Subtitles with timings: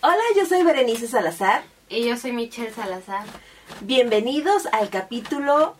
[0.00, 1.64] Hola, yo soy Berenice Salazar.
[1.88, 3.24] Y yo soy Michelle Salazar.
[3.80, 5.74] Bienvenidos al capítulo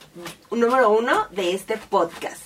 [0.50, 2.42] número uno de este podcast.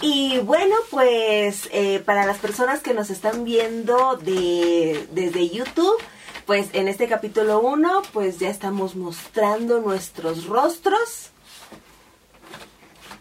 [0.00, 6.00] Y bueno, pues eh, para las personas que nos están viendo de, desde YouTube,
[6.46, 11.30] pues en este capítulo uno, pues ya estamos mostrando nuestros rostros.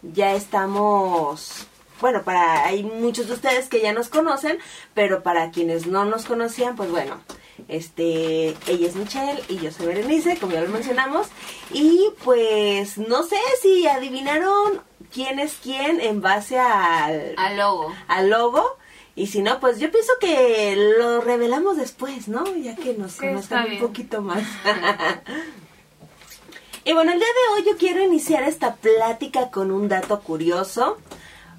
[0.03, 1.65] Ya estamos
[2.01, 4.57] bueno, para hay muchos de ustedes que ya nos conocen,
[4.93, 7.21] pero para quienes no nos conocían, pues bueno,
[7.67, 11.27] este, ella es Michelle y yo soy Berenice, como ya lo mencionamos,
[11.71, 14.81] y pues no sé si adivinaron
[15.13, 17.93] quién es quién en base al al logo.
[18.07, 18.77] Al logo.
[19.13, 22.45] Y si no, pues yo pienso que lo revelamos después, ¿no?
[22.55, 24.41] Ya que nos conozcan un poquito más.
[26.85, 30.97] y bueno, el día de hoy yo quiero iniciar esta plática con un dato curioso.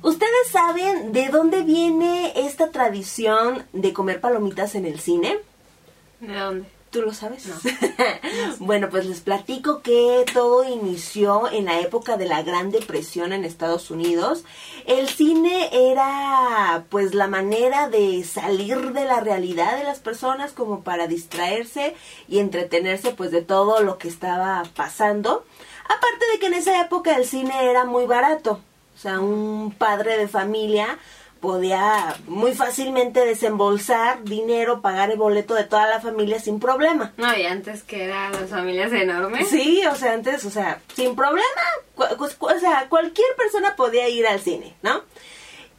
[0.02, 5.38] ¿Ustedes saben de dónde viene esta tradición de comer palomitas en el cine?
[6.18, 6.66] ¿De dónde?
[6.90, 7.46] ¿Tú lo sabes?
[7.46, 7.54] No.
[8.58, 13.44] bueno, pues les platico que todo inició en la época de la Gran Depresión en
[13.44, 14.44] Estados Unidos.
[14.86, 20.82] El cine era pues la manera de salir de la realidad de las personas como
[20.82, 21.94] para distraerse
[22.28, 25.46] y entretenerse pues de todo lo que estaba pasando.
[25.84, 28.60] Aparte de que en esa época el cine era muy barato.
[29.02, 30.96] O sea, un padre de familia
[31.40, 37.12] podía muy fácilmente desembolsar dinero, pagar el boleto de toda la familia sin problema.
[37.16, 39.48] No, y antes que eran las familias enormes.
[39.48, 41.42] Sí, o sea, antes, o sea, sin problema,
[41.96, 45.02] o sea, cualquier persona podía ir al cine, ¿no?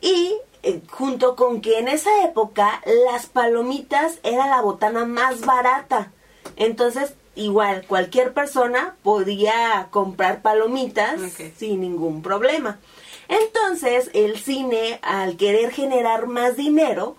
[0.01, 6.11] Y eh, junto con que en esa época las palomitas era la botana más barata.
[6.57, 11.21] Entonces, igual, cualquier persona podía comprar palomitas
[11.55, 12.79] sin ningún problema.
[13.27, 17.16] Entonces, el cine, al querer generar más dinero,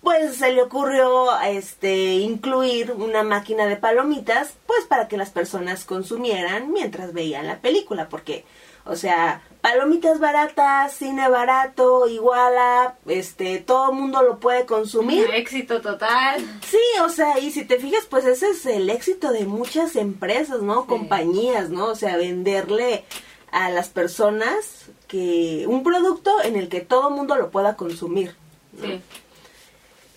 [0.00, 5.84] pues se le ocurrió este incluir una máquina de palomitas, pues para que las personas
[5.84, 8.44] consumieran mientras veían la película, porque
[8.86, 15.26] o sea, palomitas baratas, cine barato, iguala, este, todo el mundo lo puede consumir.
[15.32, 16.42] éxito total.
[16.68, 20.60] Sí, o sea, y si te fijas, pues ese es el éxito de muchas empresas,
[20.60, 20.86] ¿no?
[20.86, 21.86] Compañías, ¿no?
[21.86, 23.06] O sea, venderle
[23.54, 28.34] a las personas que un producto en el que todo el mundo lo pueda consumir.
[28.80, 29.00] Sí.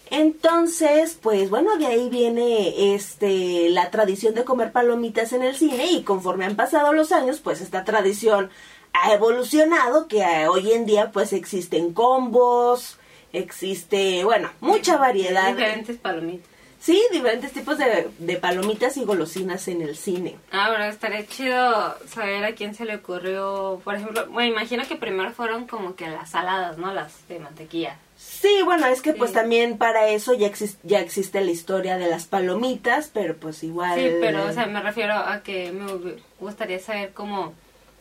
[0.10, 5.92] Entonces, pues bueno, de ahí viene este la tradición de comer palomitas en el cine
[5.92, 8.50] y conforme han pasado los años, pues esta tradición
[8.94, 12.98] ha evolucionado que hoy en día pues existen combos,
[13.34, 15.50] existe, bueno, mucha variedad.
[15.50, 16.57] Diferentes palomitas.
[16.88, 20.38] Sí, diferentes tipos de, de, palomitas y golosinas en el cine.
[20.54, 24.96] Ah, bueno, estaría chido saber a quién se le ocurrió, por ejemplo, bueno, imagino que
[24.96, 26.94] primero fueron como que las saladas, ¿no?
[26.94, 27.98] Las de mantequilla.
[28.16, 32.10] Sí, bueno, es que pues también para eso ya, existe ya existe la historia de
[32.10, 34.00] las palomitas, pero pues igual...
[34.00, 37.54] Sí, pero o sea, me refiero a que me gustaría saber cómo...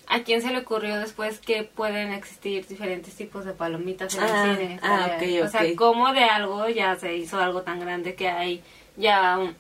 [0.09, 4.31] ¿A quién se le ocurrió después que pueden existir diferentes tipos de palomitas en el
[4.31, 4.81] Ah, cine?
[4.81, 8.63] ah, ok, O sea, cómo de algo ya se hizo algo tan grande que hay
[8.97, 9.57] ya un-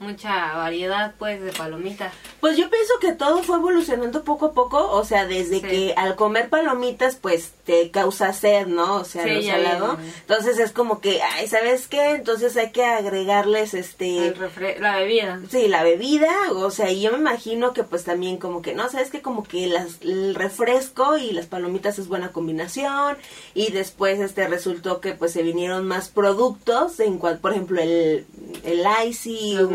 [0.00, 2.12] mucha variedad, pues, de palomitas.
[2.40, 5.62] Pues yo pienso que todo fue evolucionando poco a poco, o sea, desde Sí.
[5.62, 8.96] que al comer palomitas, pues te causa sed, ¿no?
[8.96, 9.98] O sea, Sí, lo salado.
[10.22, 12.12] Entonces es como que, ay, ¿sabes qué?
[12.12, 14.28] Entonces hay que agregarles este...
[14.28, 15.40] El refre- la bebida.
[15.50, 18.88] Sí, la bebida, o sea, y yo me imagino que pues también como que, no,
[18.88, 23.16] sabes que como que las, el refresco y las palomitas es buena combinación
[23.54, 28.24] y después este resultó que pues se vinieron más productos, en cual, por ejemplo, el,
[28.64, 29.70] el icy Los o-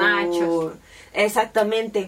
[1.14, 2.08] Exactamente.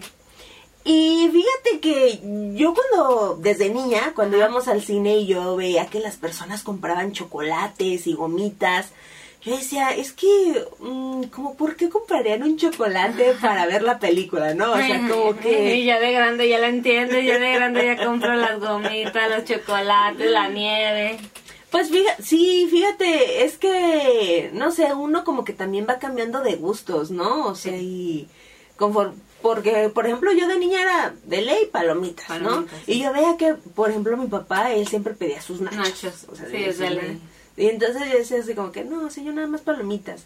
[0.84, 2.20] Y fíjate que
[2.54, 7.12] yo cuando, desde niña, cuando íbamos al cine y yo veía que las personas compraban
[7.12, 8.92] chocolates y gomitas,
[9.42, 10.26] yo decía, es que,
[10.80, 14.72] mm, como, ¿por qué comprarían un chocolate para ver la película, no?
[14.72, 15.84] O sea, como Y que...
[15.84, 20.30] ya de grande ya la entiendes, ya de grande ya compro las gomitas, los chocolates,
[20.30, 21.18] la nieve.
[21.70, 26.56] Pues fíjate, sí, fíjate, es que, no sé, uno como que también va cambiando de
[26.56, 27.46] gustos, ¿no?
[27.46, 28.26] O sea, y
[28.76, 32.78] conforme, porque, por ejemplo, yo de niña era de ley palomitas, Palomitas, ¿no?
[32.86, 32.92] sí.
[32.92, 35.78] Y yo veía que, por ejemplo, mi papá, él siempre pedía sus nachos.
[35.78, 37.20] Nachos, o sea, sí, es de ley.
[37.56, 40.24] Y entonces yo decía así como que, no, sí, yo nada más palomitas.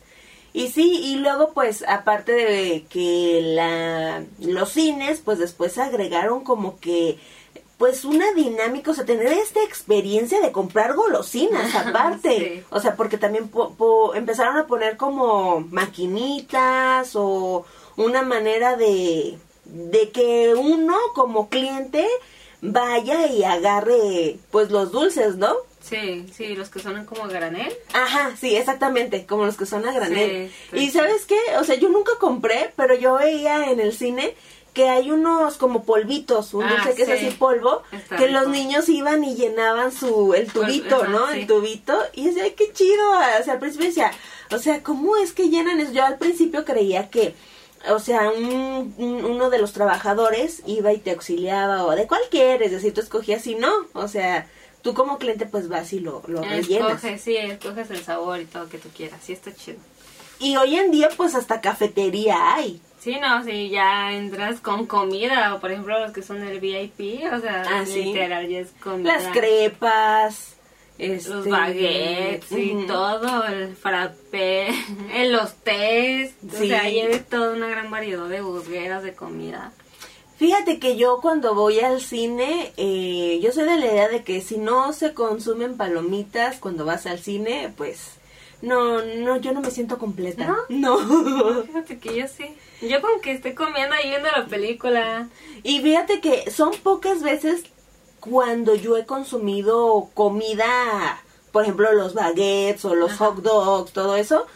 [0.55, 6.79] Y sí, y luego pues aparte de que la, los cines pues después agregaron como
[6.79, 7.19] que
[7.83, 12.39] pues una dinámica, o sea, tener esta experiencia de comprar golosinas aparte.
[12.61, 12.65] Sí.
[12.71, 17.65] O sea, porque también po- po- empezaron a poner como maquinitas o
[17.97, 22.07] una manera de, de que uno como cliente
[22.61, 25.53] vaya y agarre pues los dulces, ¿no?
[25.81, 27.73] Sí, sí, los que son como a granel.
[27.95, 30.53] Ajá, sí, exactamente, como los que son a granel.
[30.53, 30.85] Sí, sí.
[30.85, 34.37] Y sabes qué, o sea, yo nunca compré, pero yo veía en el cine
[34.73, 37.13] que hay unos como polvitos, un Ah, dulce que sí.
[37.13, 38.41] es así polvo, Está que rico.
[38.41, 41.31] los niños iban y llenaban su el tubito, ajá, ¿no?
[41.31, 41.41] sí.
[41.41, 43.03] El tubito y decía, ay, qué chido,
[43.41, 44.11] o sea, al principio decía,
[44.51, 45.93] o sea, ¿cómo es que llenan eso?
[45.93, 47.35] Yo al principio creía que
[47.91, 52.63] o sea, un, un- uno de los trabajadores iba y te auxiliaba o de cualquier,
[52.63, 54.47] es decir, tú escogías y no, o sea,
[54.83, 56.93] tú como cliente pues vas y lo, lo rellenas.
[56.95, 59.19] Escoges, sí, escoges el sabor y todo que tú quieras.
[59.25, 59.79] Sí, está chido.
[60.39, 62.81] Y hoy en día pues hasta cafetería hay.
[63.03, 67.25] Sí, no, si ya entras con comida, o por ejemplo los que son del VIP,
[67.33, 68.05] o sea, Ah, sí.
[68.05, 69.15] literal ya es comida.
[69.19, 70.55] Las crepas,
[70.99, 74.69] Los este, baguettes y todo, el frappé,
[75.15, 76.65] en los tés, Sí.
[76.65, 79.73] o sea, de toda una gran variedad de burgueras de comida.
[80.37, 84.41] Fíjate que yo cuando voy al cine, eh, yo soy de la idea de que
[84.41, 88.17] si no se consumen palomitas cuando vas al cine, pues
[88.63, 90.47] no, no, yo no me siento completa.
[90.69, 90.97] ¿No?
[90.99, 91.63] No.
[91.65, 92.57] Fíjate que yo sí.
[92.81, 95.29] Yo con que esté comiendo ahí viendo la película.
[95.63, 97.65] Y fíjate que son pocas veces
[98.21, 101.21] cuando yo he consumido comida,
[101.53, 103.27] por ejemplo, los baguettes o los Ajá.
[103.27, 104.47] hot dogs, todo eso.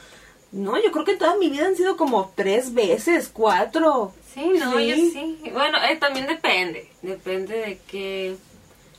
[0.53, 4.12] No, yo creo que toda mi vida han sido como tres veces, cuatro.
[4.32, 4.88] Sí, no, Sí.
[4.88, 5.50] yo sí.
[5.53, 6.88] Bueno, eh, también depende.
[7.03, 8.37] Depende de que...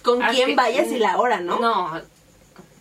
[0.04, 1.60] Con quién qué- vayas y la hora, ¿no?
[1.60, 2.02] No,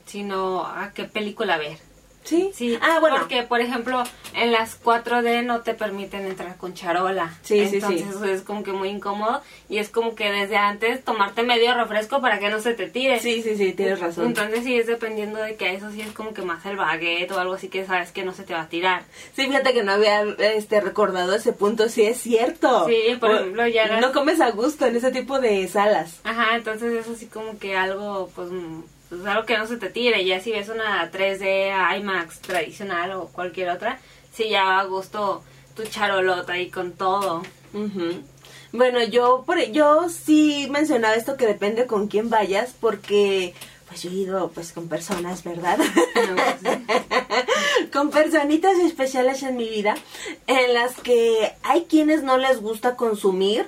[0.05, 1.79] sino a qué película ver.
[2.27, 2.51] Sí.
[2.55, 3.17] Sí, Ah, bueno.
[3.19, 4.03] porque por ejemplo
[4.35, 7.33] en las 4D no te permiten entrar con charola.
[7.43, 8.07] Sí, sí, Entonces sí.
[8.11, 12.21] eso es como que muy incómodo y es como que desde antes tomarte medio refresco
[12.21, 13.21] para que no se te tire.
[13.21, 14.27] Sí, sí, sí, tienes razón.
[14.27, 17.39] Entonces sí es dependiendo de que eso sí es como que más el baguette o
[17.39, 19.05] algo así que sabes que no se te va a tirar.
[19.35, 22.87] Sí, fíjate que no había este recordado ese punto, sí es cierto.
[22.87, 26.21] Sí, por O- ejemplo, ya No comes a gusto en ese tipo de salas.
[26.25, 28.49] Ajá, entonces es así como que algo, pues,
[29.09, 30.25] pues, algo que no se te tire.
[30.25, 33.99] Ya si ves una 3D IMAX tradicional o cualquier otra,
[34.33, 35.43] sí ya a gusto
[35.75, 37.43] tu charolota ahí con todo.
[38.73, 43.55] Bueno, yo por yo sí mencionaba esto que depende con quién vayas porque
[43.89, 45.79] pues yo he ido pues con personas, ¿verdad?
[47.93, 49.97] con personitas especiales en mi vida
[50.47, 53.67] en las que hay quienes no les gusta consumir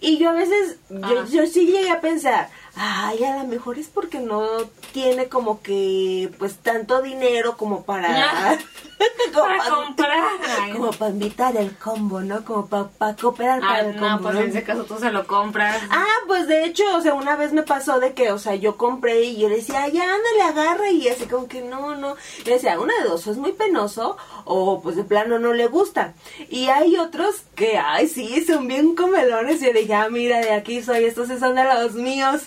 [0.00, 1.26] y yo a veces yo, Ah.
[1.30, 4.44] yo sí llegué a pensar, ay, a lo mejor es porque no
[4.92, 8.08] tiene como que pues tanto dinero como para
[9.32, 10.24] como Para comprar.
[10.72, 12.44] Como para invitar el combo, ¿no?
[12.44, 14.08] Como para cooperar para Ah, el combo.
[14.08, 14.40] no, pues ¿no?
[14.40, 15.82] en ese caso tú se lo compras.
[15.90, 18.76] Ah, pues de hecho, o sea, una vez me pasó de que, o sea, yo
[18.76, 22.16] compré y yo le decía, ya, ándale, agarra, y así como que no, no.
[22.44, 25.66] Le decía, una de dos, o es muy penoso, o pues de plano no le
[25.66, 26.14] gusta.
[26.48, 30.52] Y hay otros que, ay, sí, son bien comelones, y yo dije, ah, mira, de
[30.52, 32.42] aquí soy, estos sí son de los míos.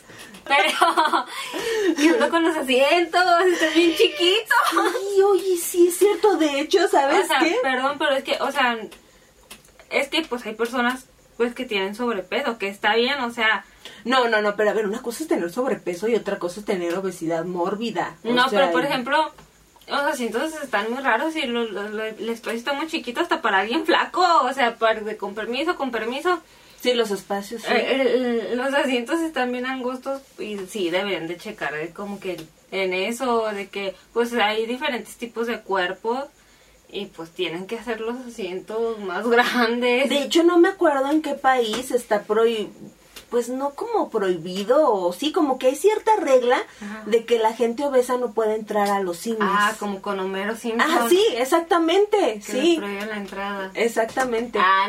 [0.48, 1.26] Pero,
[1.98, 3.22] ¿qué onda con los asientos?
[3.52, 4.56] Estás bien chiquito.
[4.72, 7.58] Ay, oye, sí, es cierto, de hecho, ¿sabes o sea, qué?
[7.62, 8.78] perdón, pero es que, o sea,
[9.90, 11.06] es que pues hay personas
[11.38, 13.64] pues que tienen sobrepeso, que está bien, o sea,
[14.06, 16.66] No, no, no, pero a ver, una cosa es tener sobrepeso y otra cosa es
[16.66, 18.16] tener obesidad mórbida.
[18.24, 19.32] O no, sea, pero por ejemplo,
[19.88, 24.26] los asientos están muy raros y el espacio está muy chiquito hasta para alguien flaco,
[24.44, 26.42] o sea, para, de- con permiso, con permiso.
[26.82, 27.74] Sí, los espacios, sí.
[27.74, 32.38] Eh, el- los asientos están bien angostos y sí, deberían de checar eh, como que
[32.72, 36.26] en eso, de que pues hay diferentes tipos de cuerpos
[36.90, 40.08] y pues tienen que hacer los asientos más grandes.
[40.10, 42.70] De hecho, no me acuerdo en qué país está prohibido,
[43.30, 47.04] pues no como prohibido, o sí, como que hay cierta regla Ajá.
[47.08, 49.40] de que la gente obesa no puede entrar a los cines.
[49.42, 50.90] Ah, como con Homero Simpson.
[50.90, 53.72] Ah, sí, exactamente, Que les sí, prohíben la entrada.
[53.74, 54.60] exactamente.
[54.62, 54.88] Ah,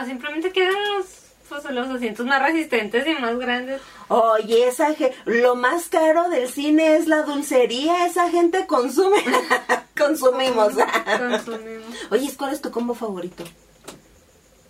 [0.00, 1.06] no, simplemente quedan los,
[1.48, 3.80] pues, los asientos más resistentes y más grandes.
[4.08, 9.18] Oye, esa ge- lo más caro del cine es la dulcería, esa gente consume,
[9.98, 10.74] consumimos.
[10.74, 11.86] Consumimos.
[12.10, 13.44] Oye, ¿cuál es tu combo favorito?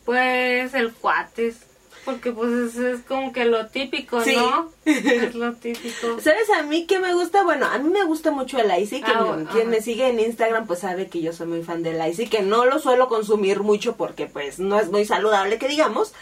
[0.05, 1.57] Pues el cuates.
[2.05, 4.35] Porque pues es, es como que lo típico, Sí.
[4.35, 4.71] ¿no?
[4.87, 6.19] Es lo típico.
[6.23, 7.43] ¿Sabes a mí qué me gusta?
[7.43, 9.03] Bueno, a mí me gusta mucho el Icy.
[9.03, 9.71] Quien, Ah, me- bueno, quien ajá.
[9.71, 12.65] me sigue en Instagram pues sabe que yo soy muy fan del Icy, que no
[12.65, 16.15] lo suelo consumir mucho porque pues no es muy saludable que digamos.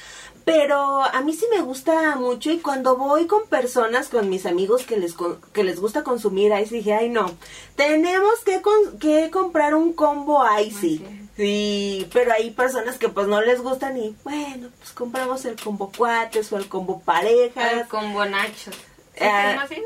[0.47, 4.85] Pero a mí sí me gusta mucho y cuando voy con personas, con mis amigos
[4.87, 5.15] que les
[5.53, 7.37] que les gusta consumir Icy, dije, ay no,
[7.75, 11.05] tenemos que, con- que comprar un combo Icy.
[11.37, 15.91] Sí, pero hay personas que pues no les gustan y bueno, pues compramos el combo
[15.95, 17.73] cuates o el combo parejas.
[17.73, 18.75] El combo nachos.
[18.75, 19.83] ¿Sí se Ah, así?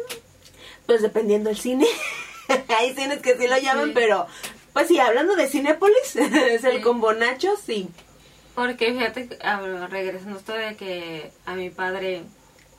[0.85, 1.87] Pues dependiendo del cine.
[2.79, 3.93] Hay cines que sí lo llaman, Sí.
[3.95, 4.27] pero
[4.75, 6.83] pues sí, hablando de Cinépolis, es el Sí.
[6.83, 7.89] combo Nacho, sí.
[8.55, 12.23] Porque fíjate, ah, regresando esto de que a mi padre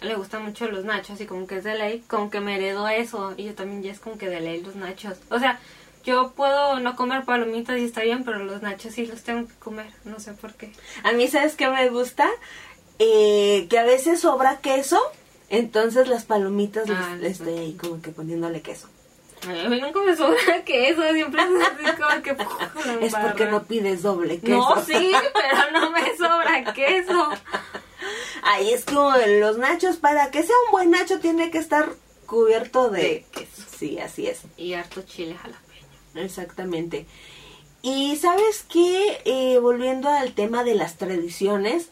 [0.01, 2.87] le gustan mucho los nachos y como que es de ley, como que me heredó
[2.87, 5.17] eso y yo también ya es como que de ley los nachos.
[5.29, 5.59] O sea,
[6.03, 9.53] yo puedo no comer palomitas y está bien, pero los nachos sí los tengo que
[9.55, 10.71] comer, no sé por qué.
[11.03, 12.27] A mí, ¿sabes qué me gusta?
[12.99, 14.99] Eh, que a veces sobra queso,
[15.49, 17.43] entonces las palomitas les- Ah, les sí.
[17.43, 18.87] estoy ahí como que poniéndole queso.
[19.47, 23.05] A mí nunca me sobra queso, siempre es así como que...
[23.05, 24.57] Es porque no pides doble queso.
[24.57, 27.29] No, sí, pero no me sobra queso.
[28.43, 31.89] Ahí es como los nachos, para que sea un buen nacho tiene que estar
[32.25, 33.63] cubierto de De queso.
[33.77, 34.41] Sí, así es.
[34.57, 35.87] Y harto chile jalapeño.
[36.15, 37.07] Exactamente.
[37.81, 41.89] Y sabes qué, Eh, volviendo al tema de las tradiciones,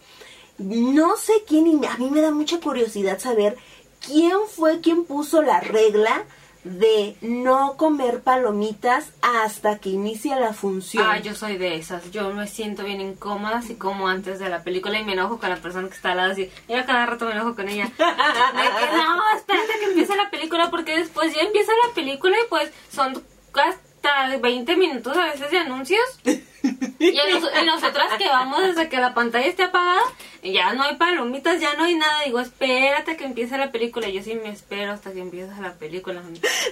[0.59, 3.57] no sé quién, y a mí me da mucha curiosidad saber
[4.05, 6.25] quién fue quien puso la regla
[6.63, 11.05] de no comer palomitas hasta que inicia la función.
[11.07, 12.11] Ah, yo soy de esas.
[12.11, 15.49] Yo me siento bien incómoda si como antes de la película y me enojo con
[15.49, 16.31] la persona que está al lado.
[16.33, 17.85] Así, y a cada rato me enojo con ella.
[17.89, 22.49] De que, no, espérate que empiece la película porque después ya empieza la película y
[22.49, 23.23] pues son
[23.53, 26.01] hasta 20 minutos a veces de anuncios.
[26.99, 30.01] Y, nos- y nosotras que vamos desde que la pantalla esté apagada,
[30.43, 32.23] ya no hay palomitas, ya no hay nada.
[32.25, 34.09] Digo, espérate que empiece la película.
[34.09, 36.21] Yo sí me espero hasta que empiece la película.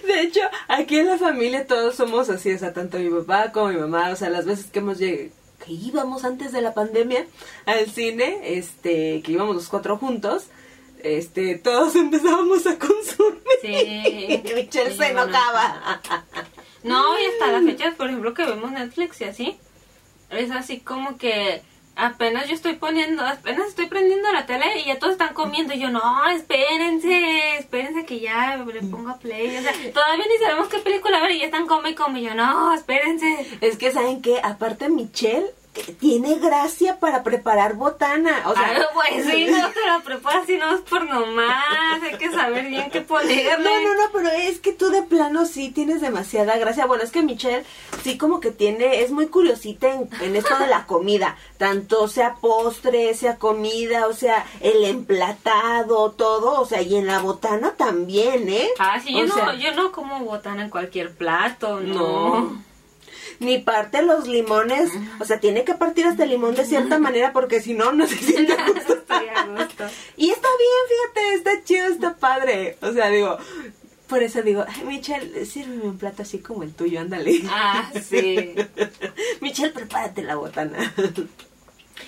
[0.05, 3.69] De hecho, aquí en la familia todos somos así, o sea, tanto mi papá como
[3.69, 5.29] mi mamá, o sea, las veces que hemos llegado,
[5.65, 7.25] que íbamos antes de la pandemia
[7.65, 10.45] al cine, este, que íbamos los cuatro juntos,
[11.03, 13.41] este, todos empezábamos a consumir.
[13.61, 14.43] Sí.
[14.55, 15.23] Michelle Sí, se bueno.
[15.23, 16.01] enojaba.
[16.83, 19.57] No, y hasta la fecha, por ejemplo, que vemos Netflix y así,
[20.29, 21.61] es así como que
[21.95, 25.79] apenas yo estoy poniendo, apenas estoy prendiendo la tele y ya todos están comiendo y
[25.79, 30.77] yo, no, espérense, espérense que ya le ponga play, o sea, todavía ni sabemos qué
[30.79, 33.57] película ver y ya están come y come y yo, no, espérense.
[33.61, 34.39] Es que, ¿saben qué?
[34.43, 35.47] Aparte, Michelle
[35.99, 38.43] tiene gracia para preparar botana.
[38.45, 42.17] O sea, Ay, pues sí, no te la preparas si no es por nomás, hay
[42.17, 43.57] que saber bien qué ponerle.
[43.57, 46.85] No, no, no, pero es que tú de plano sí tienes demasiada gracia.
[46.85, 47.65] Bueno, es que Michelle
[48.03, 51.37] sí como que tiene, es muy curiosita en, en esto de la comida.
[51.57, 57.19] Tanto sea postre, sea comida, o sea, el emplatado, todo, o sea, y en la
[57.19, 58.69] botana también, ¿eh?
[58.79, 62.39] Ah, sí, yo, no, yo no como botana en cualquier plato, no.
[62.39, 62.66] No.
[63.39, 64.89] Ni parte los limones,
[65.19, 68.07] o sea, tiene que partir hasta el limón de cierta manera porque si no, no
[68.07, 68.93] se siente a gusto.
[69.07, 69.85] Estoy a gusto.
[70.15, 72.77] Y está bien, fíjate, está chido, está padre.
[72.81, 73.37] O sea, digo,
[74.07, 77.41] por eso digo, ay, Michelle, sírveme un plato así como el tuyo, ándale.
[77.49, 78.55] Ah, sí.
[79.41, 80.93] Michelle, prepárate la botana.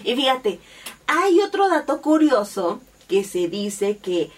[0.04, 0.60] y fíjate,
[1.08, 4.32] hay otro dato curioso que se dice que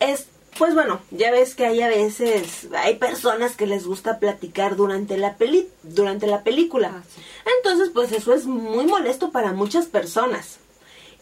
[0.00, 0.28] es,
[0.58, 5.16] pues bueno, ya ves que hay a veces, hay personas que les gusta platicar durante
[5.16, 6.90] la peli, durante la película.
[6.94, 7.20] Ah, sí.
[7.58, 10.58] Entonces, pues eso es muy molesto para muchas personas.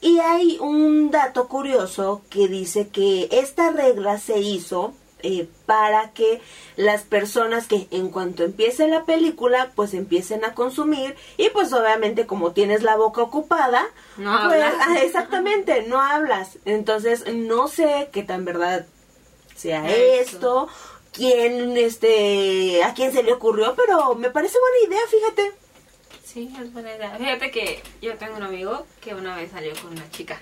[0.01, 6.43] Y hay un dato curioso que dice que esta regla se hizo eh, para que
[6.77, 12.27] las personas que en cuanto empiece la película pues empiecen a consumir y pues obviamente
[12.27, 13.87] como tienes la boca ocupada
[14.19, 14.75] No pues, hablas.
[14.87, 18.85] ah, exactamente no hablas entonces no sé qué tan verdad
[19.55, 20.37] sea Eso.
[20.37, 20.69] esto
[21.13, 25.65] quién este a quién se le ocurrió pero me parece buena idea fíjate
[26.35, 27.15] Sí, es buena idea.
[27.17, 30.41] Fíjate que yo tengo un amigo que una vez salió con una chica.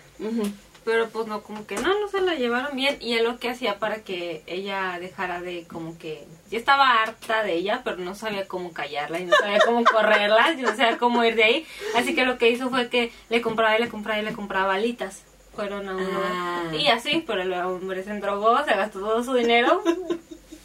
[0.84, 2.96] Pero pues no, como que no, no se la llevaron bien.
[2.98, 6.26] Y él lo que hacía para que ella dejara de como que...
[6.50, 10.52] Yo estaba harta de ella, pero no sabía cómo callarla y no sabía cómo correrla,
[10.52, 11.66] y no sabía cómo ir de ahí.
[11.94, 14.74] Así que lo que hizo fue que le compraba y le compraba y le compraba
[14.74, 15.24] alitas.
[15.54, 16.62] Fueron a un Ah.
[16.64, 16.74] lugar.
[16.80, 19.82] Y así, pero el hombre se endrogó, se gastó todo su dinero.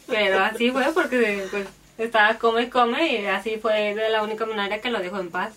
[0.06, 1.66] pero así fue porque pues
[1.98, 5.30] estaba come y come y así fue de la única manera que lo dejó en
[5.30, 5.52] paz.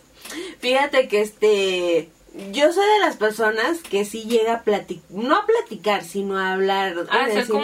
[0.59, 2.09] Fíjate que este.
[2.51, 6.53] Yo soy de las personas que sí llega a platicar, no a platicar, sino a
[6.53, 7.61] hablar Ah, en el como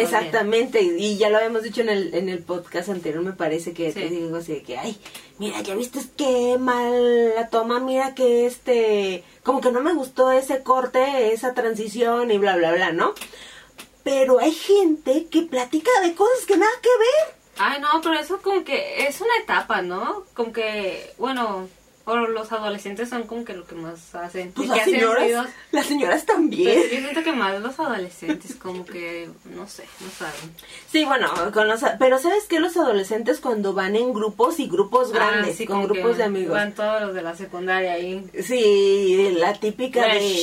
[0.00, 3.74] Exactamente, y, y ya lo habíamos dicho en el, en el podcast anterior, me parece
[3.74, 4.00] que Sí.
[4.00, 4.98] te digo así de que, ay,
[5.38, 10.32] mira, ya viste qué mal la toma, mira que este, como que no me gustó
[10.32, 13.12] ese corte, esa transición y bla, bla, bla, ¿no?
[14.04, 17.36] Pero hay gente que platica de cosas que nada que ver.
[17.58, 20.24] Ay, no, pero eso como que es una etapa, ¿no?
[20.32, 21.68] Como que, bueno,
[22.04, 24.52] o los adolescentes son como que lo que más hacen.
[24.52, 25.46] Pues las señoras, ruidos.
[25.70, 26.82] las señoras Pero también.
[26.82, 30.54] yo siento que más los adolescentes, como que, no sé, no saben.
[30.90, 32.58] Sí, bueno, con los, pero ¿sabes qué?
[32.60, 36.54] Los adolescentes cuando van en grupos y grupos grandes, Ah, sí, con grupos de amigos.
[36.54, 38.28] Van todos los de la secundaria ahí.
[38.42, 40.42] Sí, la típica de...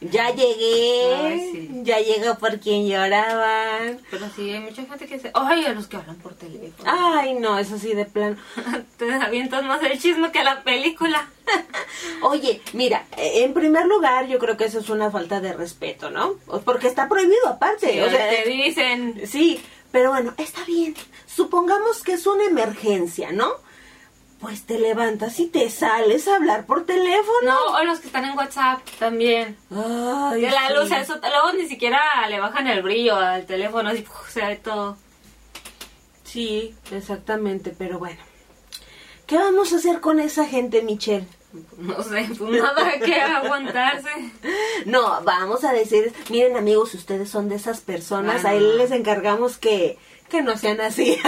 [0.00, 1.70] Ya llegué, Ay, sí.
[1.82, 3.98] ya llegó por quien lloraban.
[4.10, 6.84] Pero sí, hay mucha gente que dice, ay, a los que hablan por teléfono.
[6.84, 8.36] Ay, no, eso sí, de plano.
[8.98, 11.28] Te avientas más el chisme que la película.
[12.22, 16.10] Oye, mira, eh, en primer lugar, yo creo que eso es una falta de respeto,
[16.10, 16.34] ¿no?
[16.46, 17.92] O- Porque está prohibido aparte.
[17.92, 19.62] Sí, o sea, te dicen, sí,
[19.92, 20.94] pero bueno, está bien.
[21.26, 23.50] Supongamos que es una emergencia, ¿no?
[24.46, 27.40] Pues te levantas y te sales a hablar por teléfono.
[27.42, 29.56] no, o los que están en WhatsApp también.
[29.72, 30.74] Ay, De la sí.
[30.74, 34.30] luz, eso, luego ni siquiera le bajan el brillo al teléfono, así, ¡puf!
[34.30, 34.96] se ve todo.
[36.22, 38.20] Sí, exactamente, pero bueno.
[39.26, 41.26] ¿Qué vamos a hacer con esa gente, Michelle?
[41.78, 44.10] No sé, pues nada que aguantarse.
[44.86, 48.74] No, vamos a decir, miren amigos, ustedes son de esas personas, Ah, ahí no.
[48.74, 49.98] les encargamos que,
[50.28, 51.18] que no sean así.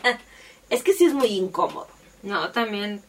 [0.70, 1.88] es que sí es muy incómodo.
[2.24, 3.02] No, también,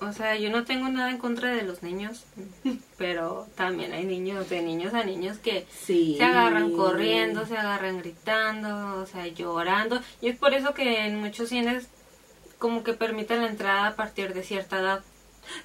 [0.00, 2.24] o sea, yo no tengo nada en contra de los niños,
[2.98, 6.16] pero también hay niños, de niños a niños que Sí.
[6.18, 10.00] se agarran corriendo, se agarran gritando, o sea, llorando.
[10.20, 11.86] Y es por eso que en muchos cines
[12.58, 15.00] como que permiten la entrada a partir de cierta edad.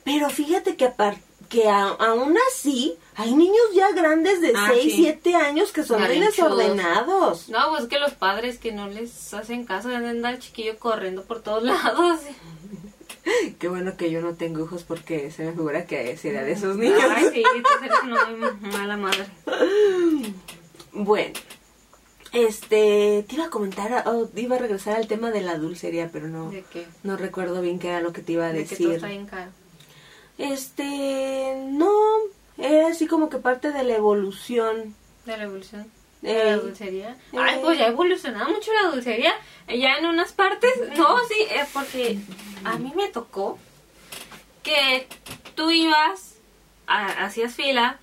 [0.04, 1.18] Pero fíjate que, apar-
[1.50, 4.92] que a- aún así hay niños ya grandes de Ah, 6, sí.
[5.04, 6.58] 7 años que son muy Berrinchudos.
[6.58, 7.50] desordenados.
[7.50, 11.42] No, pues que los padres que no les hacen caso andar al chiquillo corriendo por
[11.42, 12.20] todos lados.
[13.60, 16.78] Qué bueno que yo no tengo hijos porque se me figura que sería de esos
[16.78, 17.00] niños.
[17.10, 17.44] Ay, sí,
[18.04, 19.26] una muy mala madre.
[20.94, 21.34] Bueno,
[22.34, 26.28] este, te iba a comentar, oh, iba a regresar al tema de la dulcería, pero
[26.28, 26.86] no, ¿De qué?
[27.04, 28.96] no recuerdo bien qué era lo que te iba a De que todo decir.
[28.96, 29.52] está bien caro.
[30.38, 31.92] Este, no,
[32.58, 34.96] era así como que parte de la evolución.
[35.26, 35.88] De la evolución.
[36.24, 37.18] Eh, De la dulcería.
[37.34, 37.60] Ay, eh.
[37.64, 39.34] pues ya ha evolucionado mucho la dulcería.
[39.68, 40.72] Ya en unas partes.
[40.98, 42.20] No, sí, es porque
[42.64, 43.58] a mí me tocó
[44.64, 45.08] que
[45.56, 46.36] tú ibas,
[46.88, 47.98] a- hacías fila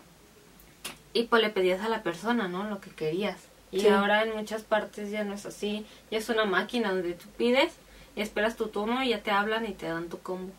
[1.12, 2.64] y pues le pedías a la persona, ¿no?
[2.68, 3.36] Lo que querías.
[3.70, 3.88] Y Sí.
[3.88, 5.86] ahora en muchas partes ya no es así.
[6.10, 7.72] Ya es una máquina donde tú pides
[8.16, 10.52] y esperas tu turno y ya te hablan y te dan tu combo.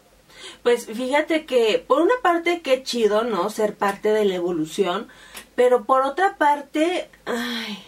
[0.64, 3.50] Pues fíjate que por una parte qué chido, ¿no?
[3.50, 5.08] Ser parte de la evolución,
[5.56, 7.84] pero por otra parte, ay,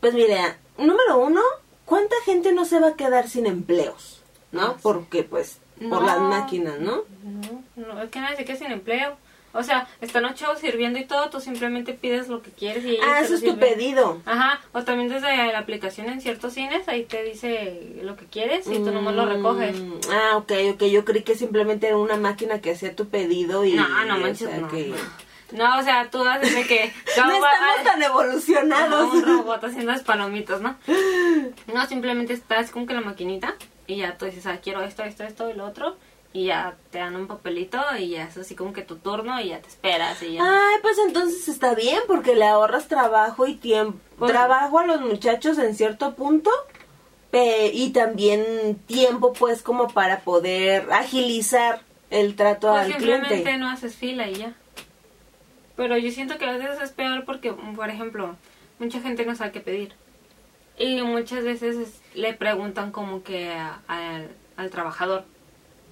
[0.00, 1.40] pues mira, número uno,
[1.84, 4.22] ¿cuánta gente no se va a quedar sin empleos?
[4.52, 4.62] ¿No?
[4.62, 4.76] Ah.
[4.82, 6.06] Porque pues por No.
[6.06, 7.02] las máquinas, ¿no?
[7.24, 9.16] No, no, es que nadie se queda sin empleo.
[9.54, 13.20] O sea, están ocho sirviendo y todo, tú simplemente pides lo que quieres y Ah,
[13.20, 14.20] eso es tu pedido.
[14.26, 18.66] Ajá, o también desde la aplicación en ciertos cines, ahí te dice lo que quieres
[18.66, 19.80] y tú nomás lo recoges.
[19.80, 20.82] Mm, Ah, ok, ok.
[20.84, 23.74] Yo creí que simplemente era una máquina que hacía tu pedido y...
[23.74, 24.68] No, no o manches, sea, no.
[24.68, 24.92] que-
[25.52, 26.92] No, o sea, tú haces de que...
[27.16, 29.14] No va- estamos tan evolucionados.
[29.14, 30.76] un robot haciendo las palomitas, ¿no?
[31.72, 33.54] No, simplemente estás como que la maquinita
[33.86, 35.96] y ya tú dices, ah, quiero esto, esto, esto y lo otro.
[36.34, 39.50] Y ya te dan un papelito y ya es así como que tu turno y
[39.50, 40.42] ya te esperas y ya.
[40.42, 43.98] Ay, pues entonces está bien porque le ahorras trabajo y tiempo.
[44.18, 46.50] Pues- trabajo a los muchachos en cierto punto
[47.30, 53.56] pe- y también tiempo pues como para poder agilizar el trato Pues al simplemente cliente.
[53.56, 54.54] no haces fila y ya.
[55.76, 58.36] Pero yo siento que a veces es peor porque, por ejemplo,
[58.80, 59.94] mucha gente no sabe qué pedir.
[60.78, 65.24] Y muchas veces es- le preguntan como que a- al- al trabajador.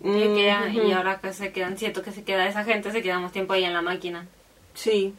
[0.03, 3.33] Ya- y ahora que se quedan, siento que se queda esa gente, se queda más
[3.33, 4.27] tiempo ahí en la máquina.
[4.75, 5.15] Sí.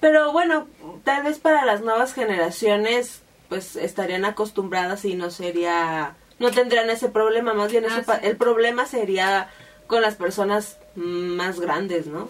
[0.00, 0.68] Pero bueno,
[1.04, 7.08] tal vez para las nuevas generaciones pues estarían acostumbradas y no sería no tendrían ese
[7.08, 8.10] problema, más bien Ah, sí.
[8.22, 9.48] el problema sería
[9.86, 12.28] con las personas más grandes, ¿no?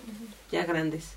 [0.53, 1.17] Ya grandes.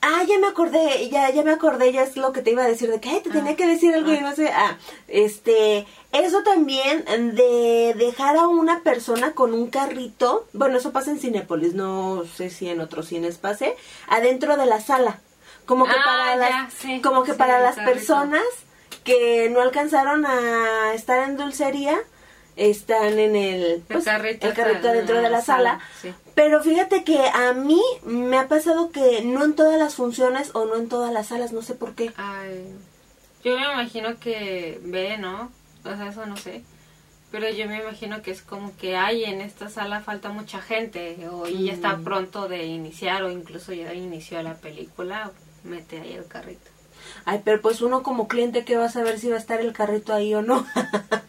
[0.00, 2.68] Ah, ya me acordé, ya, ya me acordé, ya es lo que te iba a
[2.68, 3.32] decir, de que ay, te Ah.
[3.32, 4.48] tenía que decir algo y no sé.
[4.48, 4.76] Ah,
[5.08, 11.18] este, eso también de dejar a una persona con un carrito, bueno, eso pasa en
[11.18, 13.74] Cinépolis, no sé si en otros cines pase,
[14.08, 15.20] adentro de la sala.
[15.66, 17.92] Como que Ah, para ya, las, sí, como que sí, para las carrito.
[17.92, 18.42] personas
[19.04, 21.98] que no alcanzaron a estar en dulcería,
[22.56, 25.78] están en el, pues, carrito el carrito en dentro la de la sala.
[25.78, 26.14] sala, sí.
[26.38, 30.66] Pero fíjate que a mí me ha pasado que no en todas las funciones o
[30.66, 32.12] no en todas las salas, no sé por qué.
[32.16, 32.64] Ay,
[33.42, 35.50] yo me imagino que ve, ¿no?
[35.84, 36.62] O sea, eso no sé.
[37.32, 41.18] Pero yo me imagino que es como que hay en esta sala falta mucha gente
[41.28, 42.04] o y ya está Mm.
[42.04, 45.32] pronto de iniciar o incluso ya inició la película,
[45.64, 46.70] mete ahí el carrito.
[47.24, 49.72] Ay, pero pues uno como cliente que va a saber si va a estar el
[49.72, 50.64] carrito ahí o no.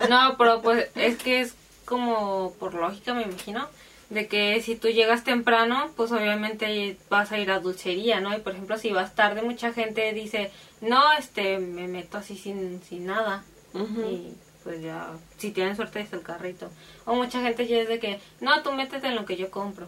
[0.08, 3.68] No, pero pues es que es como por lógica me imagino
[4.10, 8.36] de que si tú llegas temprano, pues obviamente vas a ir a dulcería, ¿no?
[8.36, 12.82] Y por ejemplo, si vas tarde, mucha gente dice, no, este, me meto así sin,
[12.82, 13.44] sin nada.
[13.74, 16.70] Y pues ya, si tienen suerte, está el carrito.
[17.06, 19.88] O mucha gente ya es de que, no, tú métete en lo que yo compro.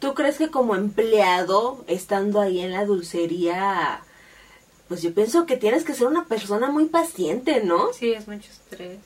[0.00, 4.02] ¿Tú ¿Tú crees que como empleado, estando ahí en la dulcería,
[4.88, 7.92] pues yo pienso que tienes que ser una persona muy paciente, ¿no?
[7.92, 8.98] Sí, es mucho estrés.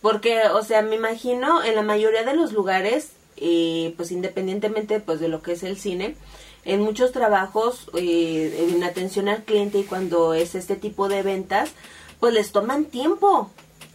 [0.00, 5.20] Porque, o sea, me imagino en la mayoría de los lugares, eh, pues independientemente pues
[5.20, 6.16] de lo que es el cine,
[6.64, 11.72] en muchos trabajos eh, en atención al cliente y cuando es este tipo de ventas,
[12.20, 13.50] pues les toman tiempo.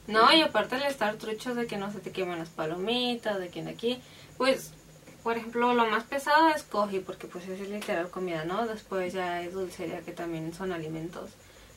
[0.07, 3.49] No, y aparte el estar truchos de que no se te quemen las palomitas, de
[3.49, 4.01] que en aquí,
[4.37, 4.71] pues,
[5.23, 8.67] por ejemplo, lo más pesado es coffee, porque pues es literal comida, ¿no?
[8.67, 11.29] Después ya es dulcería, que también son alimentos,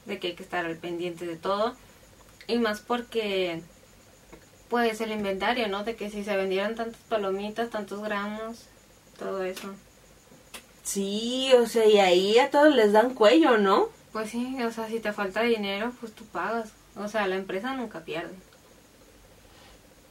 [0.06, 1.76] de que hay que estar al pendiente de todo.
[2.48, 3.62] Y más porque,
[4.68, 5.84] pues, el inventario, ¿no?
[5.84, 8.64] De que si se vendieran tantas palomitas, tantos gramos,
[9.18, 9.72] todo eso.
[10.82, 13.88] Sí, o sea, y ahí a todos les dan cuello, ¿no?
[14.12, 16.70] Pues sí, o sea, si te falta dinero, pues tú pagas.
[16.96, 18.34] O sea, la empresa nunca pierde.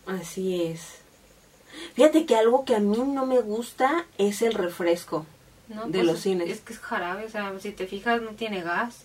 [0.06, 0.82] Así es.
[1.96, 5.26] Fíjate que algo que a mí no me gusta es el refresco
[5.68, 6.50] No, de pues los es- cines.
[6.50, 9.05] Es que es jarabe, o sea, si te fijas no tiene gas.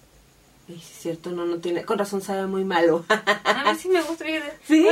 [0.70, 1.84] Ay, sí es cierto, no, no tiene.
[1.84, 3.04] Con razón sabe muy malo.
[3.08, 4.24] A mí sí me gusta.
[4.66, 4.86] ¿Sí?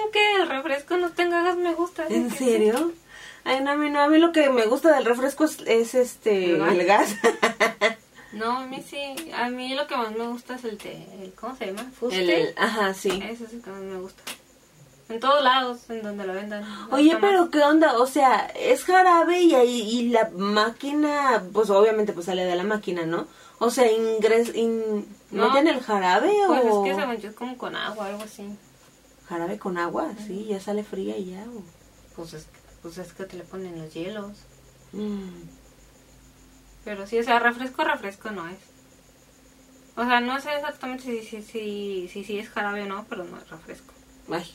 [0.00, 2.06] Aunque el refresco no tenga gas me gusta.
[2.08, 2.92] ¿En serio?
[3.44, 4.00] Ay, no, a mí no.
[4.00, 6.52] A mí lo que me gusta del refresco es, es este.
[6.52, 6.72] ¿El gas?
[6.74, 7.08] El gas.
[7.10, 7.28] sí.
[8.30, 9.32] No, a mí sí.
[9.34, 11.06] A mí lo que más me gusta es el té.
[11.18, 11.90] El, ¿Cómo se llama?
[11.98, 12.42] ¿Fuste?
[12.42, 13.08] El- ajá, sí.
[13.24, 14.22] Ese es el que más me gusta.
[15.08, 16.62] En todos lados, en donde lo vendan.
[16.92, 17.50] Oye, pero más.
[17.50, 17.96] ¿qué onda?
[17.98, 22.64] O sea, es jarabe y ahí y la máquina, pues obviamente pues sale de la
[22.64, 23.26] máquina, ¿no?
[23.60, 25.48] O sea, ingres, in, No.
[25.48, 28.48] ¿meten el jarabe Pues o es que según yo es como con agua, algo así.
[29.28, 30.12] jarabe con agua?
[30.26, 31.42] Sí, ya sale fría y ya.
[31.44, 31.62] o-
[32.16, 32.46] Pues es,
[32.82, 34.36] pues es que te le ponen los hielos.
[34.92, 35.28] Mm.
[36.84, 38.58] Pero sí, o sea, refresco, refresco no es.
[39.96, 43.24] O sea, no sé exactamente si si, si, si, si es jarabe o no, pero
[43.24, 43.92] no es refresco.
[44.30, 44.48] Ay,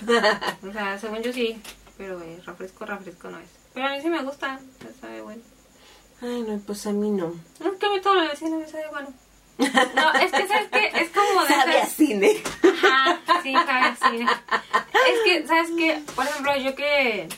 [0.68, 1.60] O sea, según yo sí,
[1.98, 3.48] pero eh, refresco, refresco no es.
[3.74, 5.42] Pero a mí sí me gusta, me sabe bueno.
[6.22, 7.34] Ay, no, pues a mí no.
[7.60, 9.08] No, es que a mí todo lo del cine me sabe bueno.
[9.58, 10.90] No, es que, ¿sabes qué?
[10.94, 11.92] Es como de Sabe a esas...
[11.92, 12.42] cine.
[12.62, 14.26] Ajá, sí, sabe a cine.
[15.10, 16.02] Es que, ¿sabes qué?
[16.14, 17.28] Por ejemplo, yo que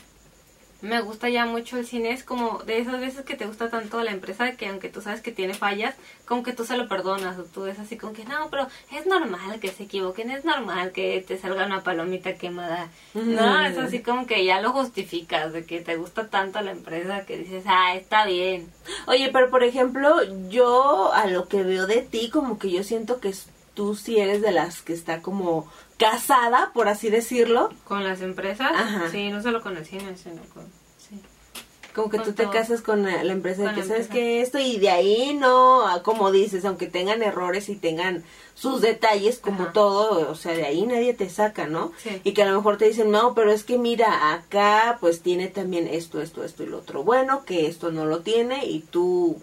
[0.83, 4.03] me gusta ya mucho el cine, es como de esas veces que te gusta tanto
[4.03, 7.39] la empresa que aunque tú sabes que tiene fallas, como que tú se lo perdonas
[7.39, 10.91] o tú es así como que no, pero es normal que se equivoquen, es normal
[10.91, 12.89] que te salga una palomita quemada.
[13.13, 17.25] No, es así como que ya lo justificas de que te gusta tanto la empresa
[17.25, 18.69] que dices, ah, está bien.
[19.07, 20.17] Oye, pero por ejemplo,
[20.49, 23.33] yo a lo que veo de ti, como que yo siento que
[23.73, 25.71] tú sí eres de las que está como
[26.11, 27.69] casada, por así decirlo.
[27.85, 29.09] Con las empresas, Ajá.
[29.11, 30.65] sí, no solo con el cine, sino con...
[30.97, 31.19] Sí.
[31.93, 34.57] Como que Con tú te casas con la, la empresa de que sabes que esto
[34.57, 38.23] y de ahí no, ah, como dices, aunque tengan errores y tengan
[38.55, 39.73] sus detalles como Ajá.
[39.73, 41.91] todo, o sea, de ahí nadie te saca, ¿no?
[41.97, 42.19] Sí.
[42.23, 45.47] Y que a lo mejor te dicen, no, pero es que mira, acá pues tiene
[45.47, 49.39] también esto, esto, esto y lo otro bueno, que esto no lo tiene y tú...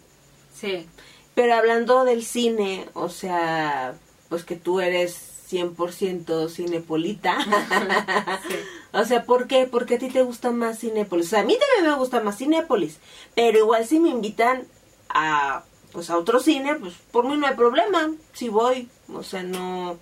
[0.52, 0.86] Sí.
[1.34, 3.94] Pero hablando del cine, o sea,
[4.28, 7.38] pues que tú eres 100% cinepolita.
[8.48, 8.54] Sí.
[8.92, 9.66] O sea, ¿por qué?
[9.70, 11.26] Porque a ti te gusta más Cinépolis.
[11.26, 12.98] O sea, a mí también me gusta más Cinépolis.
[13.34, 14.66] Pero igual si me invitan
[15.08, 18.10] a, pues, a otro cine, pues por mí no hay problema.
[18.32, 18.88] Si voy.
[19.12, 19.98] O sea, no...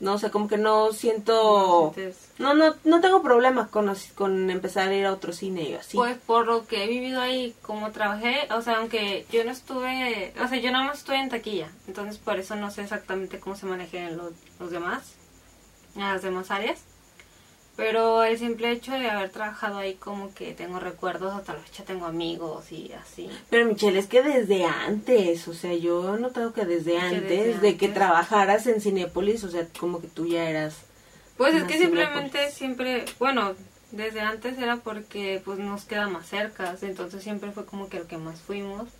[0.00, 1.94] No, o sea, como que no siento...
[2.38, 5.96] No No, no, tengo problema con, con empezar a ir a otro cine y así.
[5.96, 10.32] Pues por lo que he vivido ahí, como trabajé, o sea, aunque yo no estuve,
[10.42, 13.56] o sea, yo nada más estuve en taquilla, entonces por eso no sé exactamente cómo
[13.56, 15.14] se manejan los, los demás,
[15.94, 16.80] las demás áreas.
[17.80, 21.82] Pero el simple hecho de haber trabajado ahí, como que tengo recuerdos, hasta la fecha
[21.82, 23.30] tengo amigos y así.
[23.48, 27.60] Pero Michelle, es que desde antes, o sea, yo he notado que desde antes, desde
[27.60, 30.76] de que trabajaras en Cinépolis, o sea, como que tú ya eras...
[31.38, 32.04] Pues es que Cinépolis.
[32.04, 33.54] simplemente siempre, bueno,
[33.92, 38.06] desde antes era porque pues nos queda más cerca, entonces siempre fue como que el
[38.06, 38.90] que más fuimos.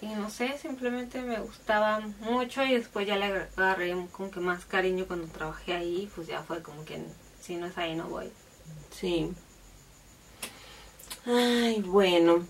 [0.00, 4.64] Y no sé, simplemente me gustaba mucho y después ya le agarré como que más
[4.64, 6.98] cariño cuando trabajé ahí, pues ya fue como que
[7.42, 8.30] si no es ahí no voy.
[8.90, 9.32] Sí.
[11.26, 12.46] Ay, bueno.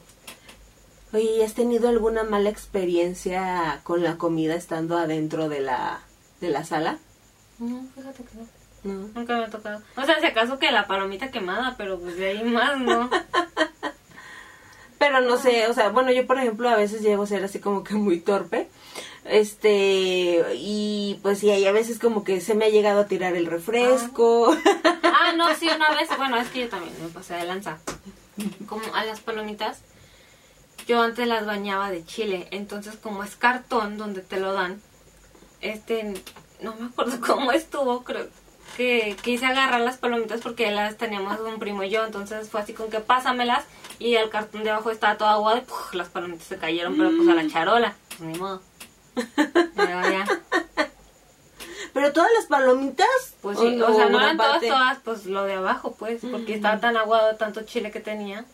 [1.12, 6.00] Oye, ¿y ¿has tenido alguna mala experiencia con la comida estando adentro de la,
[6.40, 6.98] de la sala?
[7.58, 8.46] No, fíjate que no.
[8.84, 9.08] No.
[9.14, 9.82] Nunca me ha tocado.
[9.96, 13.08] O sea, si acaso que la palomita quemada, pero pues de ahí más no.
[14.98, 17.58] Pero no sé, o sea, bueno, yo por ejemplo a veces llego a ser así
[17.58, 18.68] como que muy torpe.
[19.24, 23.34] Este, y pues sí, hay a veces como que se me ha llegado a tirar
[23.36, 24.56] el refresco.
[25.24, 27.78] Ah, no, sí, una vez, bueno, es que yo también me pasé de lanza.
[28.66, 29.82] Como a las palomitas,
[30.86, 34.80] yo antes las bañaba de chile, entonces como es cartón donde te lo dan,
[35.60, 36.14] este,
[36.60, 38.26] no me acuerdo cómo estuvo, creo,
[38.76, 42.72] que quise agarrar las palomitas porque las teníamos un primo y yo, entonces fue así
[42.72, 43.64] con que pásamelas
[43.98, 47.28] y el cartón de abajo estaba todo aguado y las palomitas se cayeron, pero pues
[47.28, 48.60] a la charola, pues ni modo.
[49.14, 50.24] Pero ya,
[51.92, 53.06] Pero todas las palomitas.
[53.42, 54.68] pues sí, ¿O o sea, no eran todas, parte?
[54.68, 58.44] todas, pues lo de abajo, pues, porque estaba tan aguado tanto chile que tenía.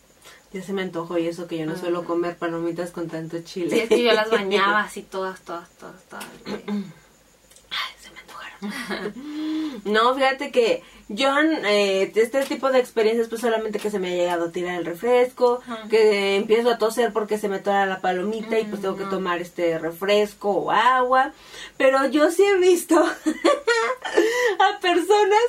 [0.51, 3.69] Ya se me antojó y eso que yo no suelo comer palomitas con tanto chile.
[3.69, 6.25] Sí, es que yo las bañaba así todas, todas, todas, todas.
[6.47, 8.48] Ay, se me antojaron.
[9.85, 14.15] no, fíjate que yo, eh, este tipo de experiencias, pues solamente que se me ha
[14.15, 18.59] llegado a tirar el refresco, que empiezo a toser porque se me tora la palomita
[18.59, 19.09] y pues tengo que no.
[19.09, 21.33] tomar este refresco o agua.
[21.77, 22.95] Pero yo sí he visto
[24.59, 25.43] a personas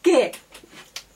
[0.00, 0.30] que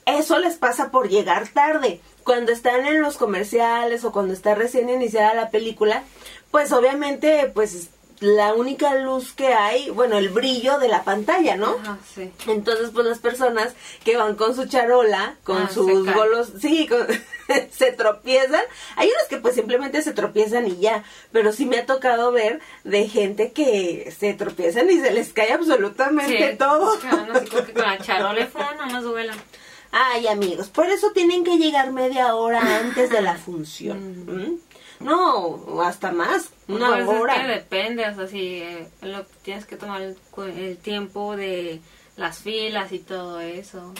[0.05, 2.01] eso les pasa por llegar tarde.
[2.25, 6.03] Cuando están en los comerciales o cuando está recién iniciada la película,
[6.51, 11.75] pues obviamente, pues la única luz que hay, bueno, el brillo de la pantalla, ¿no?
[11.81, 12.31] Ajá, sí.
[12.47, 13.73] Entonces, pues las personas
[14.03, 17.07] que van con su charola, con Ah, sus bolos, sí, con-
[17.71, 18.61] se tropiezan.
[18.95, 22.59] Hay unos que pues simplemente se tropiezan y ya, pero sí me ha tocado ver
[22.83, 26.97] de gente que se tropiezan y se les cae absolutamente Sí, todo.
[26.99, 29.37] como que con la charola no nos vuelan.
[29.91, 34.25] Ay, amigos, por eso tienen que llegar media hora antes de la función.
[34.27, 34.57] ¿m?
[35.05, 37.35] No, o hasta más, una Pues hora.
[37.35, 41.79] Es que depende, o sea, si eh, lo, tienes que tomar el, tiempo de
[42.17, 43.93] las filas y todo eso.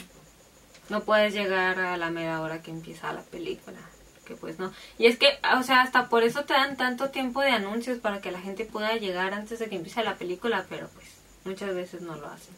[0.89, 3.77] No puedes llegar a la media hora que empieza la película.
[4.25, 4.71] Que pues no.
[4.97, 8.19] Y es que, o sea, hasta por eso te dan tanto tiempo de anuncios para
[8.19, 11.05] que la gente pueda llegar antes de que empiece la película, pero pues
[11.43, 12.55] muchas veces no lo hacen.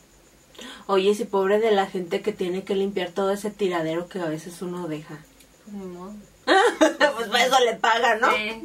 [0.86, 4.30] Oye, si pobre de la gente que tiene que limpiar todo ese tiradero que a
[4.30, 5.20] veces uno deja.
[5.66, 6.14] Pues ni modo.
[7.16, 8.32] pues para eso le pagan, ¿no?
[8.32, 8.62] Sí.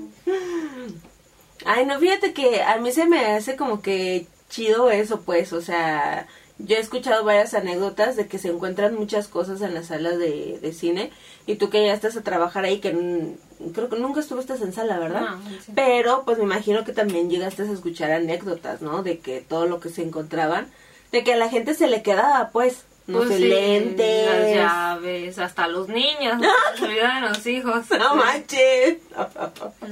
[1.64, 5.60] Ay, no, fíjate que a mí se me hace como que chido eso, pues, o
[5.60, 6.26] sea,
[6.58, 10.58] yo he escuchado varias anécdotas de que se encuentran muchas cosas en las salas de,
[10.60, 11.10] de cine
[11.46, 13.34] y tú que ya estás a trabajar ahí, que
[13.74, 15.22] creo que nunca estuviste en sala, ¿verdad?
[15.22, 15.72] No, sí.
[15.74, 19.02] Pero, pues me imagino que también llegaste a escuchar anécdotas, ¿no?
[19.02, 20.68] De que todo lo que se encontraban,
[21.10, 24.26] de que a la gente se le quedaba, pues, no Pues sé, sí, lentes.
[24.26, 26.40] Las llaves, hasta los niños.
[26.78, 27.84] Se olvidan los hijos.
[27.98, 28.98] No manches.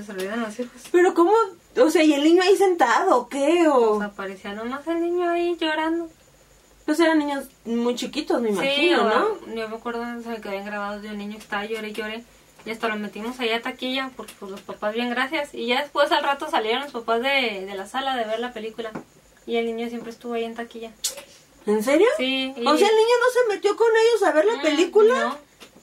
[0.06, 0.82] Se olvidan los hijos.
[0.92, 1.32] Pero cómo,
[1.76, 3.66] o sea, y el niño ahí sentado, ¿o ¿qué?
[3.68, 6.08] O Pues aparecía nomás el niño ahí llorando.
[6.86, 9.08] pues eran niños muy chiquitos, me sí, imagino, o-
[9.46, 9.54] ¿no?
[9.54, 12.24] yo me acuerdo se me quedé grabado de un niño que estaba lloré y lloré.
[12.66, 15.54] Y hasta lo metimos allá a taquilla porque pues los papás bien gracias.
[15.54, 18.52] Y ya después al rato salieron los papás de, de la sala de ver la
[18.52, 18.90] película.
[19.46, 20.90] Y el niño siempre estuvo ahí en taquilla.
[21.66, 22.06] ¿En serio?
[22.16, 22.52] Sí.
[22.56, 25.36] y- O sea, el niño no se metió con ellos a ver la Mm, película.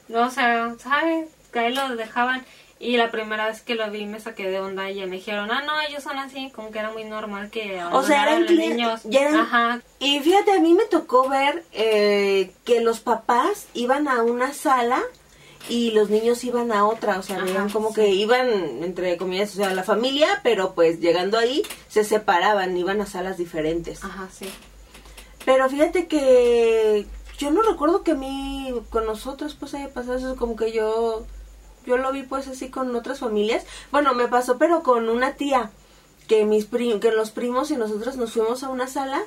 [0.08, 1.28] No, o sea, ¿sabes?
[1.52, 2.46] Que ahí lo dejaban.
[2.80, 5.50] Y la primera vez que lo vi me saqué de onda y ya me dijeron,
[5.52, 8.52] ah, no, ellos son así, como que era muy normal que O sea, eran los
[8.52, 9.02] niños.
[9.06, 14.08] ya eran- Ajá, Y fíjate, a mí me tocó ver eh, que los papás iban
[14.08, 15.02] a una sala
[15.70, 17.96] y los niños iban a otra, o sea, Ajá, como sí.
[17.96, 18.48] que iban,
[18.84, 23.38] entre comillas, o sea, la familia, pero pues llegando ahí se separaban, iban a salas
[23.38, 24.04] diferentes.
[24.04, 24.48] ajá, sí.
[25.48, 27.06] Pero fíjate que
[27.38, 31.26] yo no recuerdo que a mí, con nosotros, pues haya pasado eso, como que yo,
[31.86, 33.66] yo lo vi pues así con otras familias.
[33.90, 35.72] Bueno, me pasó, pero con una tía,
[36.28, 39.22] que mis pri- que los primos y nosotros nos fuimos a una sala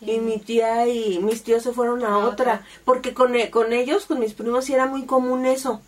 [0.00, 2.30] y mi tía y mis tíos se fueron a A otra.
[2.30, 2.66] otra.
[2.86, 5.82] Porque con, e- con ellos, con mis primos, sí era muy común eso.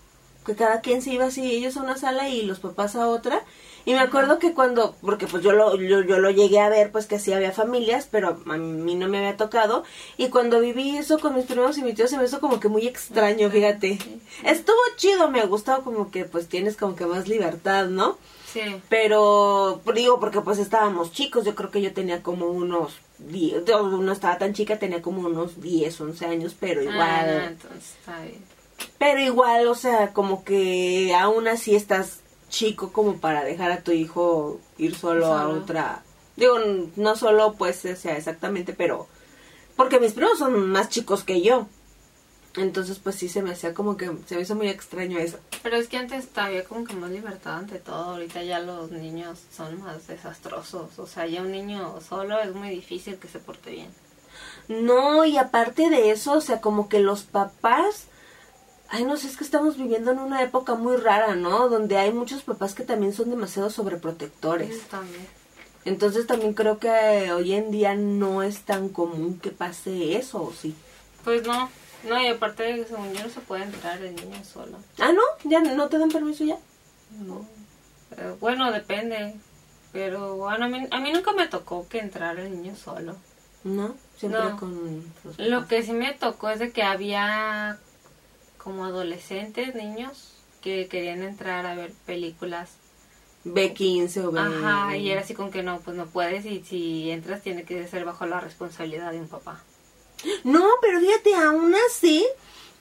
[0.44, 3.42] Que cada quien se iba así, ellos a una sala y los papás a otra.
[3.86, 6.90] Y me acuerdo que cuando, porque pues yo lo, yo, yo lo llegué a ver,
[6.90, 9.84] pues que sí había familias, pero a mí no me había tocado.
[10.16, 12.68] Y cuando viví eso con mis primos y mi tío se me hizo como que
[12.68, 13.98] muy extraño, fíjate.
[14.42, 18.16] Estuvo chido, me ha gustado como que pues tienes como que más libertad, ¿no?
[18.52, 18.60] Sí.
[18.88, 23.82] Pero digo, porque pues estábamos chicos, yo creo que yo tenía como unos 10, yo
[23.88, 28.20] no estaba tan chica, tenía como unos 10, 11 años, pero igual, Ah, entonces está
[28.22, 28.42] bien.
[28.98, 32.20] pero igual, o sea, como que aún así estás
[32.54, 36.02] chico como para dejar a tu hijo ir solo, a otra,
[36.36, 36.58] digo,
[36.94, 39.08] no solo pues, o sea, exactamente, pero
[39.76, 41.66] porque mis primos son más chicos que yo.
[42.56, 45.38] Entonces, pues sí se me hacía como que se me hizo muy extraño eso.
[45.64, 48.12] Pero es que antes había como que más libertad ante todo.
[48.12, 50.96] Ahorita ya los niños son más desastrosos.
[51.00, 53.88] O sea, ya un niño solo es muy difícil que se porte bien.
[54.68, 58.06] No, y aparte de eso, o sea, como que los papás,
[58.88, 61.68] ay, no sé, es que estamos viviendo en una época muy rara, ¿no?
[61.68, 64.82] Donde hay muchos papás que también son demasiado sobreprotectores.
[64.88, 65.26] También.
[65.84, 70.52] Entonces también creo que hoy en día no es tan común que pase eso, ¿o
[70.52, 70.74] sí?
[71.24, 71.68] Pues no.
[72.08, 74.78] No, y aparte de que según yo no se puede entrar el niño solo.
[74.98, 75.22] Ah, ¿no?
[75.48, 76.58] ¿Ya no te dan permiso ya?
[77.26, 77.46] No.
[78.16, 79.34] Eh, bueno, depende.
[79.92, 83.16] Pero bueno, a mí, a mí nunca me tocó que entrara el niño solo.
[83.64, 83.94] ¿no?
[84.18, 84.56] Siempre No.
[84.58, 87.78] con los Lo que sí me tocó es de que había
[88.64, 92.70] como adolescentes, niños, que querían entrar a ver películas.
[93.44, 94.40] B15 o B...
[94.40, 97.87] Ajá, y era así con que no, pues no puedes y si entras tiene que
[97.87, 99.62] ser bajo la responsabilidad de un papá.
[100.44, 102.27] No, pero fíjate, aún así,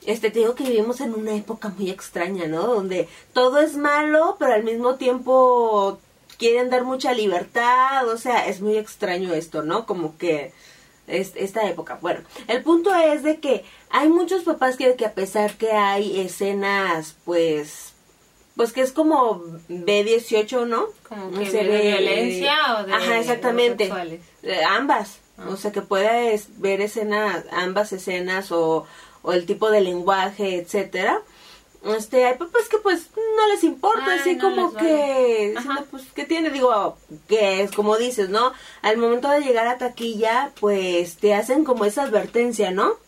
[0.06, 2.66] este, te digo que vivimos en una época muy extraña, ¿no?
[2.66, 6.00] Donde todo es malo, pero al mismo tiempo
[6.38, 9.84] quieren dar mucha libertad, o sea, es muy extraño esto, ¿no?
[9.84, 10.54] Como que
[11.06, 11.98] es esta época.
[12.00, 16.20] Bueno, el punto es de que hay muchos papás que, que a pesar que hay
[16.20, 17.92] escenas, pues,
[18.56, 20.86] pues que es como B18, ¿no?
[21.08, 23.92] Como No que de violencia o de Ajá, exactamente.
[24.42, 25.20] Eh, ambas.
[25.38, 25.46] Ah.
[25.48, 28.84] O sea, que puedes ver escenas, ambas escenas o,
[29.22, 31.22] o el tipo de lenguaje, etcétera.
[31.96, 34.88] Este, hay papás que pues no les importa, así no como vale.
[34.88, 35.54] que,
[35.92, 36.50] pues, ¿qué tiene?
[36.50, 36.96] Digo,
[37.28, 38.54] que es como dices, ¿no?
[38.82, 43.03] Al momento de llegar a taquilla, pues te hacen como esa advertencia, ¿no?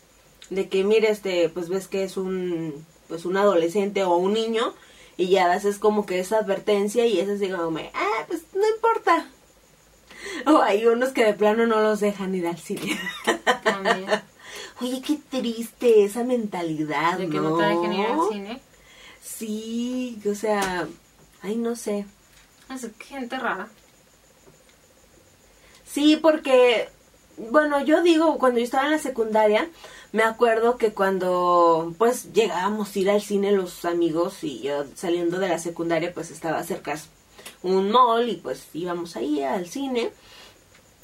[0.51, 4.75] De que, mire, este, pues ves que es un, pues un adolescente o un niño,
[5.17, 9.29] y ya haces como que esa advertencia y es así como, ah, pues no importa.
[10.47, 12.99] O hay unos que de plano no los dejan ir al cine.
[13.63, 14.07] También.
[14.81, 17.51] Oye, qué triste esa mentalidad, De que ¿no?
[17.51, 18.61] no te dejen ir al cine.
[19.23, 20.89] Sí, o sea,
[21.43, 22.07] ay, no sé.
[22.75, 23.69] Es que gente rara.
[25.87, 26.89] Sí, porque,
[27.37, 29.69] bueno, yo digo, cuando yo estaba en la secundaria,
[30.13, 35.39] me acuerdo que cuando, pues, llegábamos a ir al cine los amigos y yo saliendo
[35.39, 36.97] de la secundaria, pues, estaba cerca
[37.63, 40.11] un mall y pues íbamos ahí al cine.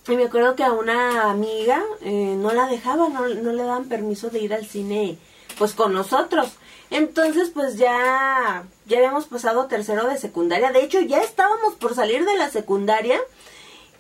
[0.09, 3.85] Y me acuerdo que a una amiga eh, no la dejaban, no, no le daban
[3.85, 5.18] permiso de ir al cine,
[5.59, 6.49] pues, con nosotros.
[6.90, 10.73] Entonces, pues ya, ya habíamos pasado tercero de secundaria.
[10.73, 13.18] De hecho, ya estábamos por salir de la secundaria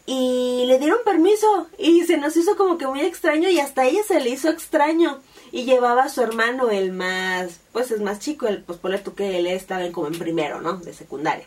[0.06, 4.02] y le dieron permiso y se nos hizo como que muy extraño y hasta ella
[4.06, 5.20] se le hizo extraño
[5.52, 9.38] y llevaba a su hermano el más pues es más chico el pues tú que
[9.38, 11.46] él estaba en- como en primero no de secundaria.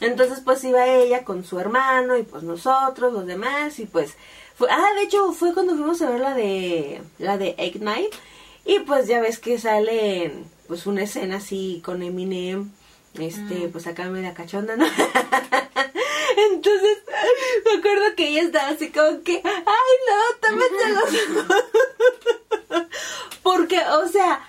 [0.00, 4.14] Entonces pues iba ella con su hermano y pues nosotros los demás y pues
[4.56, 8.12] fue ah de hecho fue cuando fuimos a ver la de la de Egg Night
[8.64, 10.32] y pues ya ves que sale
[10.66, 12.70] pues una escena así con Eminem
[13.20, 13.72] este Mm.
[13.72, 14.84] pues acá media cachonda no
[16.50, 16.98] Entonces,
[17.64, 22.86] me acuerdo que ella estaba así como que, ay no, tómate los
[23.42, 24.40] Porque, o sea,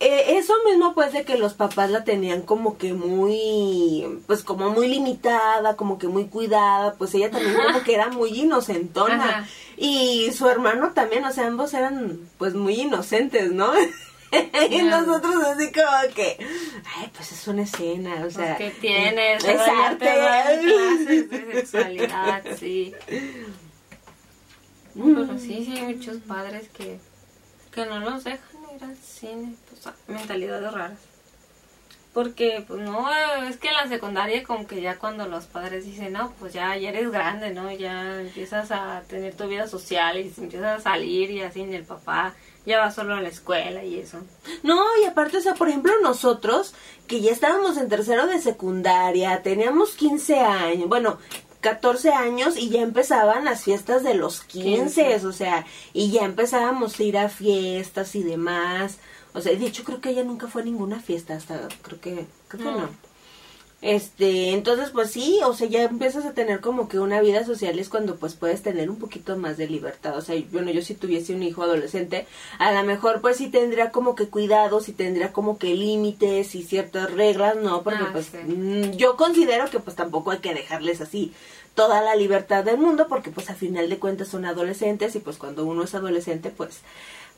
[0.00, 4.70] eh, eso mismo pues de que los papás la tenían como que muy, pues como
[4.70, 9.28] muy limitada, como que muy cuidada, pues ella también como que era muy inocentona.
[9.28, 9.48] Ajá.
[9.76, 13.72] Y su hermano también, o sea, ambos eran pues muy inocentes, ¿no?
[14.70, 16.36] y nosotros así como que,
[16.96, 18.56] ay, pues es una escena, o sea.
[18.56, 20.04] Pues que tienes, es arte.
[20.04, 22.94] clases de sexualidad, sí.
[24.94, 26.98] Pero sí, sí hay muchos padres que,
[27.70, 30.98] que no los dejan ir al cine, pues mentalidades raras.
[32.16, 33.10] Porque, pues no,
[33.46, 36.74] es que en la secundaria como que ya cuando los padres dicen, no, pues ya,
[36.74, 37.70] ya eres grande, ¿no?
[37.70, 41.84] Ya empiezas a tener tu vida social y empiezas a salir y así, ni el
[41.84, 42.32] papá
[42.64, 44.22] ya va solo a la escuela y eso.
[44.62, 46.72] No, y aparte, o sea, por ejemplo, nosotros,
[47.06, 51.18] que ya estábamos en tercero de secundaria, teníamos 15 años, bueno,
[51.60, 55.26] 14 años y ya empezaban las fiestas de los 15, 15.
[55.26, 59.00] o sea, y ya empezábamos a ir a fiestas y demás.
[59.36, 62.26] O sea, de hecho creo que ella nunca fue a ninguna fiesta hasta creo que
[62.48, 62.78] creo que No.
[62.80, 62.88] no.
[63.82, 67.78] Este, entonces pues sí, o sea, ya empiezas a tener como que una vida social
[67.78, 70.16] es cuando pues puedes tener un poquito más de libertad.
[70.16, 72.26] O sea, bueno, yo si tuviese un hijo adolescente,
[72.58, 76.62] a lo mejor pues sí tendría como que cuidados y tendría como que límites y
[76.64, 77.82] ciertas reglas, ¿no?
[77.82, 78.38] Porque Ah, pues sí.
[78.38, 81.32] mm, yo considero que pues tampoco hay que dejarles así
[81.74, 85.36] toda la libertad del mundo porque pues a final de cuentas son adolescentes y pues
[85.36, 86.80] cuando uno es adolescente pues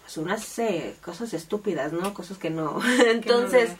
[0.08, 2.14] pues uno hace cosas estúpidas, ¿no?
[2.14, 2.80] Cosas que no.
[3.06, 3.72] Entonces,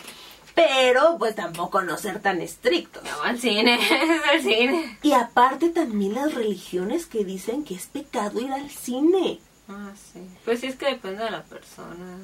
[0.54, 3.02] pero pues tampoco no ser tan estrictos.
[3.02, 4.98] No, al cine, es el cine.
[5.02, 9.40] Y aparte también las religiones que dicen que es pecado ir al cine.
[9.70, 10.20] Ah, sí.
[10.44, 12.18] Pues sí, es que depende de la persona.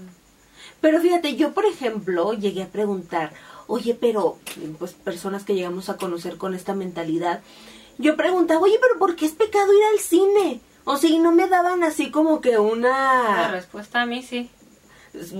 [0.82, 3.32] Pero fíjate, yo por ejemplo llegué a preguntar,
[3.68, 4.36] oye, pero
[4.78, 7.40] pues personas que llegamos a conocer con esta mentalidad,
[7.96, 10.60] yo preguntaba, oye, pero ¿por qué es pecado ir al cine?
[10.84, 13.50] O y no me daban así como que La una...
[13.50, 14.50] respuesta a mí sí.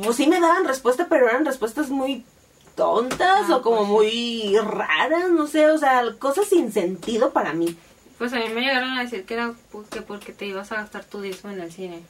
[0.02, 2.24] Pues sí me daban respuesta, pero eran respuestas muy
[2.74, 7.52] tontas Ah, o como pues muy raras, no sé, o sea, cosas sin sentido para
[7.52, 7.76] mí.
[8.18, 11.04] Pues a mí me llegaron a decir que era porque, porque te ibas a gastar
[11.04, 12.02] tu diezmo en el cine.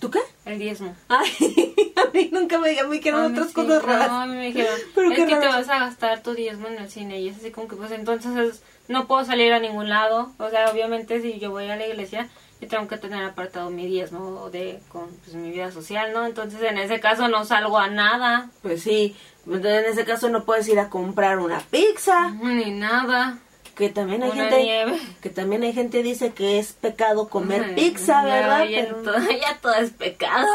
[0.00, 0.20] ¿Tú qué?
[0.46, 0.96] El diezmo.
[1.08, 3.52] Ay, a mí nunca me dijeron, me dijeron otras sí.
[3.54, 4.08] cosas raras.
[4.08, 6.78] No, a mí me dijeron, Pero es que te vas a gastar tu diezmo en
[6.78, 7.20] el cine.
[7.20, 10.32] Y es así como que, pues entonces es- no puedo salir a ningún lado.
[10.38, 12.28] O sea, obviamente si yo voy a la iglesia,
[12.60, 16.26] y tengo que tener apartado mi diezmo de con pues, mi vida social, ¿no?
[16.26, 18.50] Entonces en ese caso no salgo a nada.
[18.60, 19.16] Pues sí,
[19.46, 22.30] entonces en ese caso no puedes ir a comprar una pizza.
[22.32, 23.38] Ni nada.
[23.74, 24.98] Que también hay Una gente nieve.
[25.22, 28.64] que también hay gente dice que es pecado comer Ay, pizza, ¿verdad?
[28.66, 30.46] Ya, Pero- todo, ya todo es pecado.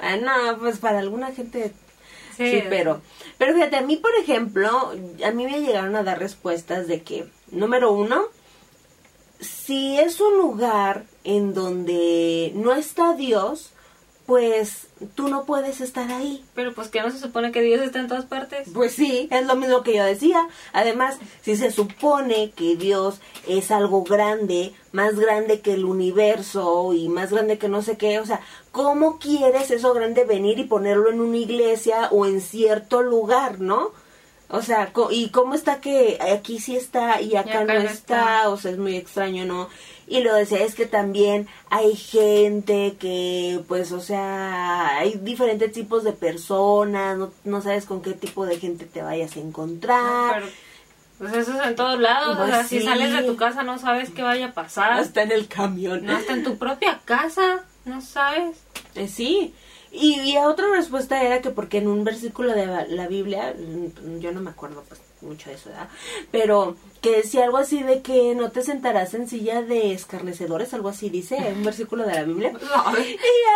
[0.00, 1.74] Ah, no, pues para alguna gente
[2.38, 3.02] Sí, sí, pero
[3.36, 4.92] pero fíjate, a mí por ejemplo,
[5.26, 8.24] a mí me llegaron a dar respuestas de que número uno,
[9.40, 13.72] si es un lugar en donde no está Dios,
[14.30, 14.86] pues
[15.16, 16.44] tú no puedes estar ahí.
[16.54, 18.68] Pero pues que no se supone que Dios está en todas partes.
[18.72, 20.46] Pues sí, es lo mismo que yo decía.
[20.72, 27.08] Además, si se supone que Dios es algo grande, más grande que el universo y
[27.08, 28.40] más grande que no sé qué, o sea,
[28.70, 33.90] ¿cómo quieres eso grande venir y ponerlo en una iglesia o en cierto lugar, no?
[34.52, 37.88] O sea, co- ¿y cómo está que aquí sí está y acá, acá no no
[37.88, 37.92] está?
[37.92, 38.48] está?
[38.48, 39.68] O sea, es muy extraño, ¿no?
[40.08, 46.02] Y lo decía, es que también hay gente que, pues, o sea, hay diferentes tipos
[46.02, 50.34] de personas, no, no sabes con qué tipo de gente te vayas a encontrar.
[50.34, 50.46] Pero,
[51.18, 52.36] pues eso es en todos lados.
[52.38, 54.92] Pues o sea, si sales de tu casa no sabes qué vaya a pasar.
[54.94, 56.04] Hasta en el camión.
[56.04, 57.60] No, hasta en tu propia casa.
[57.84, 58.56] No sabes.
[58.96, 59.54] Eh, sí.
[59.92, 64.30] Y, y otra respuesta era que porque en un versículo de la, Biblia, mm, yo
[64.32, 65.88] no me acuerdo pues mucho de eso, ¿verdad?
[66.30, 70.88] Pero que decía algo así de que no te sentarás en silla de escarnecedores, algo
[70.90, 72.50] así dice, un versículo de la Biblia.
[72.54, 72.56] Y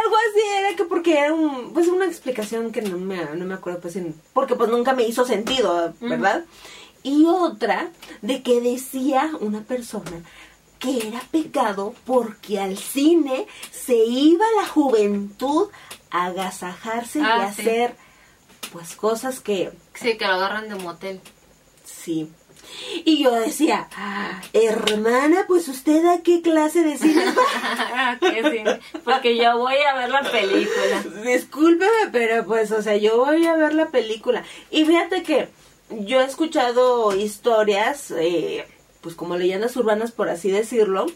[0.05, 3.55] algo así era que porque era un, pues una explicación que no me, no me
[3.55, 6.45] acuerdo, pues en- porque pues nunca me hizo sentido, ¿verdad?
[7.05, 7.91] Y otra
[8.23, 10.23] de que decía una persona
[10.79, 15.69] que era pecado porque al cine se iba la juventud
[16.15, 17.63] agasajarse y Ah, sí.
[17.63, 17.95] hacer
[18.73, 21.21] pues cosas que Sí, que lo agarran de motel.
[21.85, 22.31] sí.
[23.05, 28.99] Y yo decía, "Ah, hermana, pues usted a qué clase de cine va?" Que sí,
[29.05, 31.03] Porque yo voy a ver la película.
[31.31, 34.45] Discúlpeme, pero pues, o sea, yo voy a ver la película.
[34.71, 35.49] Y fíjate que
[35.91, 38.65] yo he escuchado historias, eh,
[39.03, 41.07] pues como leyendas urbanas, por así decirlo,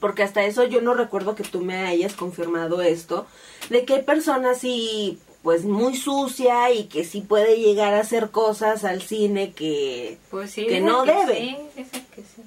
[0.00, 3.26] porque hasta eso yo no recuerdo que tú me hayas confirmado esto,
[3.70, 8.30] de que hay personas sí, pues muy sucia y que sí puede llegar a hacer
[8.30, 10.18] cosas al cine que...
[10.30, 10.66] Pues sí.
[10.66, 11.58] Que no debe.
[11.74, 11.84] Sí,
[12.14, 12.42] que sí.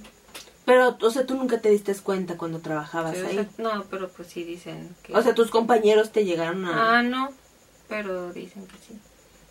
[0.65, 3.39] Pero, o sea, tú nunca te diste cuenta cuando trabajabas ahí.
[3.39, 5.15] o sea, no, pero pues sí dicen que...
[5.15, 6.99] O sea, tus compañeros te llegaron a...
[6.99, 7.29] Ah, no.
[7.89, 8.99] Pero dicen que sí.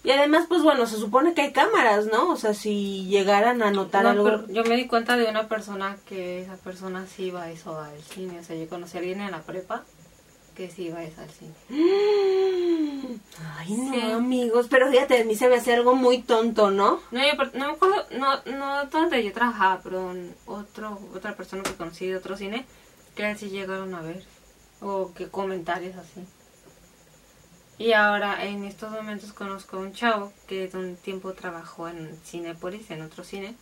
[0.03, 2.31] Y además, pues bueno, se supone que hay cámaras, ¿no?
[2.31, 4.47] O sea, si llegaran a notar No, algo...
[4.49, 8.01] yo me di cuenta de una persona que esa persona sí iba a eso al
[8.03, 8.39] cine.
[8.41, 9.85] O sea, yo conocí a alguien en la prepa
[10.57, 11.53] que sí iba a eso al cine.
[13.59, 14.01] Ay, no, Sí.
[14.13, 14.67] amigos.
[14.71, 17.01] Pero fíjate, a mí se me hace algo muy tonto, ¿no?
[17.11, 21.63] No, yo, no me acuerdo, no, no donde yo trabajaba, pero en otro, otra persona
[21.63, 22.65] que conocí de otro cine,
[23.15, 24.25] que sí llegaron a ver.
[24.81, 26.25] O que comentarios así.
[27.81, 32.15] Y ahora, en estos momentos, conozco a un chavo que de un tiempo trabajó en
[32.27, 33.55] Cinepolis, en otro cine,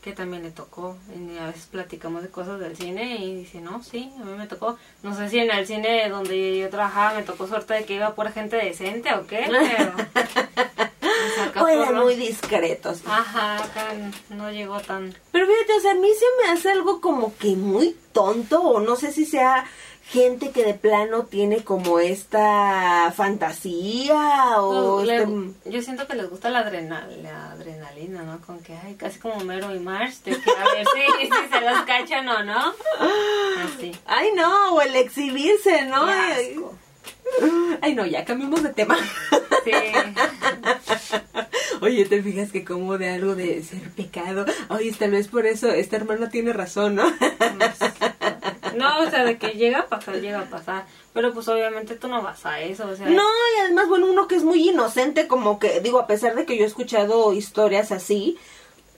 [0.00, 0.96] que también le tocó.
[1.12, 4.46] Y a veces platicamos de cosas del cine y dice, no, sí, a mí me
[4.46, 4.78] tocó.
[5.02, 8.14] No sé si en el cine donde yo trabajaba me tocó suerte de que iba
[8.14, 9.92] por gente decente o qué, pero...
[11.64, 13.02] o eran muy discretos.
[13.04, 13.94] Ajá, acá
[14.30, 15.12] no llegó tan...
[15.32, 18.78] Pero fíjate, o sea, a mí se me hace algo como que muy tonto, o
[18.78, 19.64] no sé si sea
[20.10, 25.00] gente que de plano tiene como esta fantasía, o...
[25.00, 28.40] No, le- este- yo siento que les gusta la, adrena- la adrenalina, ¿no?
[28.40, 31.60] Con que, ay, casi como Mero y March, de que a ver si, si se
[31.60, 32.72] los cachan o no.
[33.64, 33.92] Así.
[34.06, 36.06] Ay, no, o el exhibirse, ¿no?
[37.82, 38.96] Ay, no, ya cambiamos de tema.
[39.64, 39.72] Sí.
[41.80, 45.68] Oye, te fijas que como de algo de ser pecado, oye, tal vez por eso
[45.70, 47.04] esta hermana tiene razón, ¿no?
[48.76, 50.86] No, o sea, de que llega a pasar, llega a pasar.
[51.12, 53.08] Pero pues obviamente tú no vas a eso, o sea...
[53.08, 56.44] No, y además, bueno, uno que es muy inocente, como que, digo, a pesar de
[56.44, 58.38] que yo he escuchado historias así,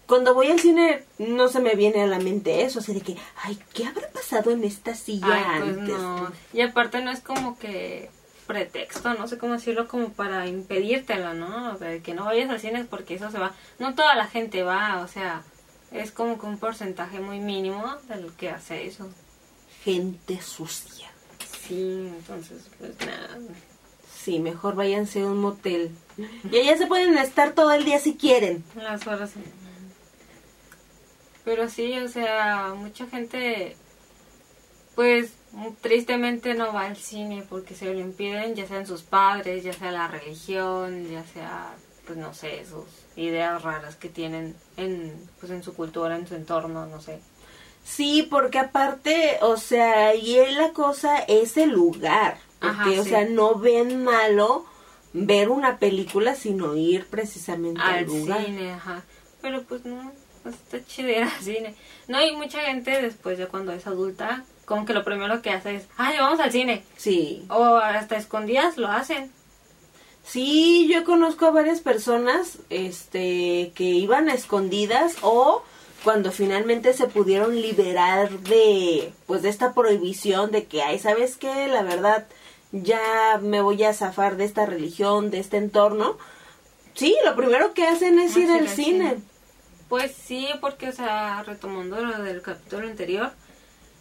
[0.07, 3.17] cuando voy al cine no se me viene a la mente eso, así de que,
[3.45, 5.99] ay, ¿qué habrá pasado en esta silla Ay, pues antes?
[5.99, 6.33] no.
[6.53, 8.11] Y aparte no es como que
[8.49, 11.73] pretexto, no sé cómo decirlo, como para impedírtelo, ¿no?
[11.73, 13.53] O sea, de que no vayas al cine porque eso se va.
[13.79, 15.45] No toda la gente va, o sea,
[15.93, 19.09] es como que un porcentaje muy mínimo del que hace eso.
[19.85, 21.11] Gente sucia.
[21.67, 23.39] Sí, entonces, pues nada.
[24.23, 25.91] Sí, mejor váyanse a un motel.
[26.51, 28.63] Y allá se pueden estar todo el día si quieren.
[28.77, 29.33] Las horas.
[31.45, 33.77] Pero sí, o sea, mucha gente,
[34.95, 35.33] pues
[35.81, 39.91] tristemente no va al cine porque se lo impiden, ya sean sus padres, ya sea
[39.91, 41.75] la religión, ya sea,
[42.07, 42.85] pues no sé, sus
[43.17, 47.21] ideas raras que tienen en, pues en su cultura, en su entorno, no sé.
[47.85, 52.39] Sí, porque aparte, o sea, y es la cosa es el lugar.
[52.61, 54.67] Porque, Ajá, o sea, no ven malo
[55.13, 58.45] ver una película, sino ir precisamente al, al lugar.
[58.45, 59.03] cine, ajá.
[59.41, 60.13] Pero pues no,
[60.43, 61.75] pues está chido ir al cine.
[62.07, 65.77] No, hay mucha gente después ya cuando es adulta, como que lo primero que hace
[65.77, 66.85] es, ay, vamos al cine.
[66.97, 67.45] Sí.
[67.49, 69.33] O hasta escondidas lo hacen.
[70.23, 75.63] Sí, yo conozco a varias personas este que iban a escondidas o
[76.05, 81.69] cuando finalmente se pudieron liberar de pues de esta prohibición de que ay, ¿sabes qué?
[81.69, 82.27] La verdad
[82.73, 86.19] ya me voy a zafar de esta religión, de este entorno.
[86.95, 89.11] Sí, lo primero que hacen es ir al cine.
[89.11, 89.23] cine.
[89.89, 93.33] Pues sí, porque, o sea, retomando lo del capítulo anterior,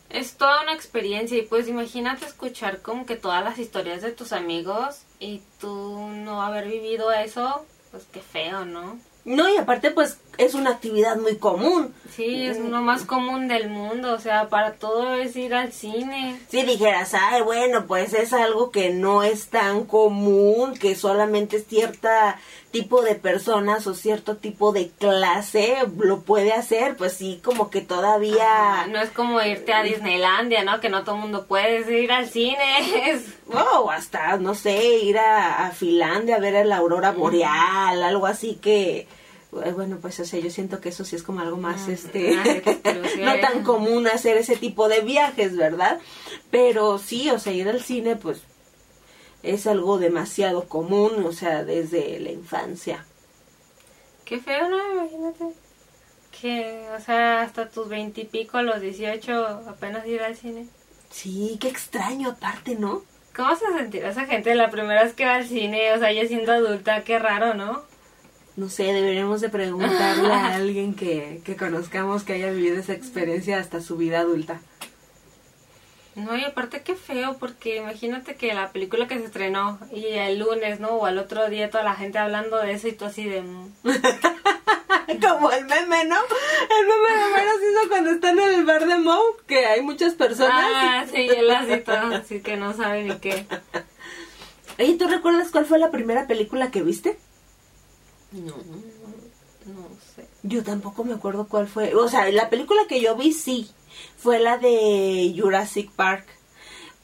[0.10, 4.32] es toda una experiencia y pues imagínate escuchar como que todas las historias de tus
[4.32, 9.00] amigos y tú no haber vivido eso, pues qué feo, ¿no?
[9.26, 11.94] No, y aparte pues es una actividad muy común.
[12.16, 16.40] Sí, es lo más común del mundo, o sea, para todo es ir al cine.
[16.50, 22.40] Si dijeras, ay, bueno, pues es algo que no es tan común, que solamente cierta
[22.72, 27.82] tipo de personas o cierto tipo de clase lo puede hacer, pues sí, como que
[27.82, 28.88] todavía...
[28.90, 30.80] No es como irte a Disneylandia, ¿no?
[30.80, 33.12] Que no todo el mundo puede ir al cine.
[33.12, 33.26] Es...
[33.50, 38.56] Wow, hasta, no sé, ir a, a Finlandia a ver la aurora boreal, algo así
[38.62, 39.08] que...
[39.54, 42.36] eh, Bueno, pues o sea, yo siento que eso sí es como algo más, este,
[43.20, 46.00] no tan común hacer ese tipo de viajes, ¿verdad?
[46.52, 48.41] Pero sí, o sea, ir al cine, pues,
[49.43, 53.06] es algo demasiado común, o sea, desde la infancia.
[54.26, 54.93] Qué feo, ¿no?
[54.93, 55.45] Imagínate.
[56.39, 60.68] Que, o sea, hasta tus veintipico, los dieciocho, apenas ir al cine.
[61.10, 63.04] Sí, qué extraño aparte, ¿no?
[63.36, 65.93] ¿Cómo se sentirá esa gente la primera vez que va al cine?
[65.93, 67.89] O sea, ya siendo adulta, qué raro, ¿no?
[68.60, 73.57] No sé, deberíamos de preguntarle a alguien que, que conozcamos que haya vivido esa experiencia
[73.57, 74.60] hasta su vida adulta.
[76.16, 80.39] No, y aparte qué feo, porque imagínate que la película que se estrenó y el
[80.39, 80.89] lunes, ¿no?
[80.89, 83.43] O al otro día toda la gente hablando de eso y tú así de...
[83.43, 83.72] mm,
[85.22, 86.18] Como el meme, ¿no?
[86.18, 90.16] El meme de Mero hizo cuando están en el bar de Moe, que hay muchas
[90.16, 90.62] personas.
[90.62, 93.45] Ah, sí, él así todo, así que no sabe ni qué.
[94.78, 97.18] Oye, ¿tú recuerdas cuál fue la primera película que viste?
[98.32, 98.56] No,
[99.66, 100.28] no sé.
[100.44, 101.96] Yo tampoco me acuerdo cuál fue.
[101.96, 103.70] O sea, la película que yo vi sí,
[104.18, 106.26] fue la de Jurassic Park.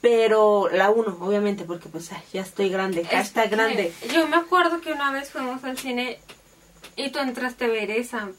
[0.02, 3.94] Pero la uno, obviamente, porque pues ay, ya estoy grande, Es hashtag que grande.
[4.14, 6.20] Yo me acuerdo que una vez fuimos al cine
[6.96, 8.30] y tú entraste a ver esa.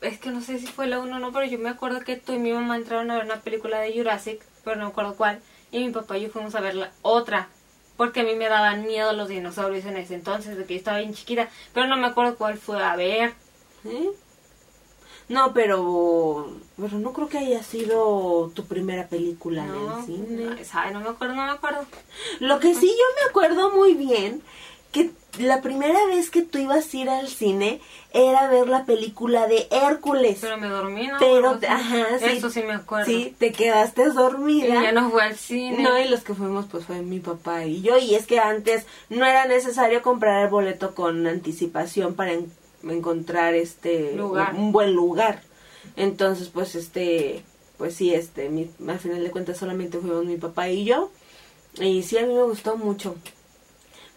[0.00, 2.16] Es que no sé si fue la uno o no, pero yo me acuerdo que
[2.16, 5.16] tú y mi mamá entraron a ver una película de Jurassic, pero no me acuerdo
[5.16, 5.40] cuál.
[5.72, 7.48] Y mi papá y yo fuimos a ver la otra.
[7.96, 10.98] Porque a mí me daban miedo los dinosaurios en ese entonces, de que yo estaba
[10.98, 11.48] bien chiquita.
[11.72, 13.34] Pero no me acuerdo cuál fue a ver.
[13.84, 14.10] ¿Eh?
[15.28, 20.44] No, pero, pero no creo que haya sido tu primera película en el cine.
[20.44, 21.86] no, no me acuerdo, no me acuerdo.
[22.40, 24.42] Lo que sí yo me acuerdo muy bien,
[24.92, 27.80] que la primera vez que tú ibas a ir al cine
[28.12, 30.38] era ver la película de Hércules.
[30.42, 31.16] Pero me dormí, ¿no?
[31.18, 32.24] Pero, ajá, sí.
[32.26, 33.06] Eso sí me acuerdo.
[33.06, 34.82] Sí, te quedaste Y dormida.
[34.82, 35.82] ya no fue al cine.
[35.82, 37.96] No, y los que fuimos pues fue mi papá y yo.
[37.96, 42.52] Y es que antes no era necesario comprar el boleto con anticipación para en-
[42.86, 44.54] encontrar este Lugar.
[44.54, 45.40] un buen lugar.
[45.96, 47.42] Entonces pues este
[47.78, 51.10] pues sí este mi- al final de cuentas solamente fuimos mi papá y yo.
[51.80, 53.14] Y sí a mí me gustó mucho.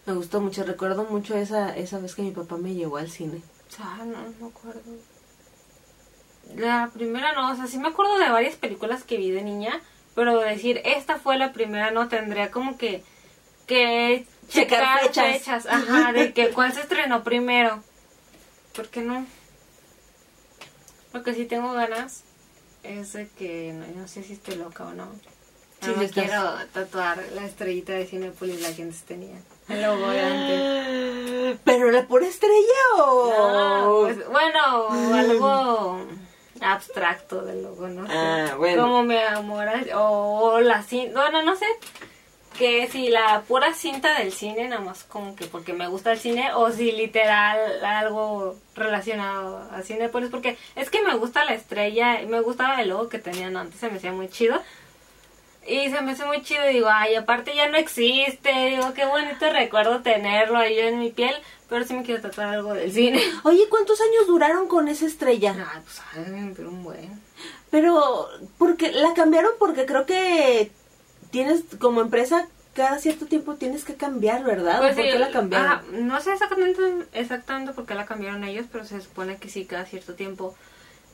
[0.06, 0.64] Me gustó mucho.
[0.64, 3.42] Recuerdo mucho esa esa vez que mi papá me llevó al cine.
[3.80, 4.80] Ah, no, no me acuerdo.
[6.54, 9.80] La primera no, o sea, sí me acuerdo de varias películas que vi de niña,
[10.14, 13.02] pero decir esta fue la primera no tendría como que
[13.66, 15.66] que Checar fechas.
[15.66, 17.82] ajá, de que cuál se estrenó primero.
[18.76, 19.26] ¿Por qué no?
[21.12, 22.22] Lo que sí tengo ganas
[22.84, 25.10] es de que no, no sé si estoy loca o no.
[25.80, 29.36] Sí, No me quiero tatuar la estrellita de Cinepolis la que antes tenía.
[29.68, 31.58] El logo de antes.
[31.64, 32.54] Pero la pura estrella
[32.98, 36.06] o No, pues, bueno, algo
[36.60, 38.12] abstracto del logo, no sé.
[38.14, 38.82] Ah, bueno.
[38.82, 39.20] Como me
[39.94, 41.66] o, o la cinta, bueno, no sé.
[42.58, 46.18] Que si la pura cinta del cine, nada más como que porque me gusta el
[46.18, 51.52] cine, o si literal algo relacionado a cine, pues porque es que me gusta la
[51.52, 54.58] estrella, y me gustaba el logo que tenían antes, se me hacía muy chido.
[55.68, 59.50] Y se me hace muy chido, digo, ay, aparte ya no existe, digo, qué bonito
[59.50, 61.34] recuerdo tenerlo ahí en mi piel,
[61.68, 63.20] pero sí me quiero tatuar algo del cine.
[63.42, 65.56] Oye, ¿cuántos años duraron con esa estrella?
[65.58, 67.20] Ah, pues, ay, pero un buen.
[67.70, 70.70] Pero, porque la cambiaron porque creo que
[71.30, 74.78] tienes como empresa cada cierto tiempo tienes que cambiar, ¿verdad?
[74.78, 75.68] Pues ¿Por sí, qué la cambiaron?
[75.68, 76.80] ah, no sé exactamente,
[77.12, 80.54] exactamente por qué la cambiaron ellos, pero se supone que sí, cada cierto tiempo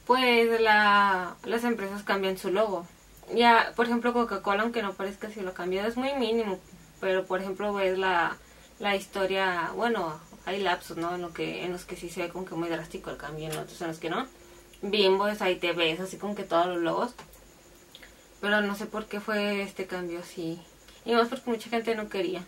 [0.07, 2.87] pues la, las empresas cambian su logo.
[3.35, 6.59] Ya, por ejemplo, Coca-Cola, aunque no parezca si lo cambió, es muy mínimo.
[7.01, 8.37] Pero, por ejemplo, ves la,
[8.79, 11.15] la historia, bueno, hay lapsos, ¿no?
[11.15, 13.47] En, lo que, en los que sí se ve como que muy drástico el cambio,
[13.47, 14.27] en otros en los que no.
[14.83, 17.15] Bimbo es ahí te ves, así como que todos los logos.
[18.41, 20.61] Pero no sé por qué fue este cambio así.
[21.05, 22.45] Y más porque mucha gente no quería.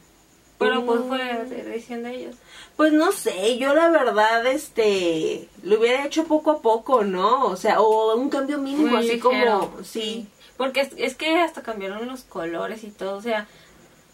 [0.59, 2.37] Pero pues fue la decisión de ellos.
[2.76, 7.47] Pues no sé, yo la verdad, este, lo hubiera hecho poco a poco, ¿no?
[7.47, 10.28] O sea, o un cambio mínimo, Muy así ligero, como, sí.
[10.57, 13.16] Porque es, es que hasta cambiaron los colores y todo.
[13.16, 13.46] O sea,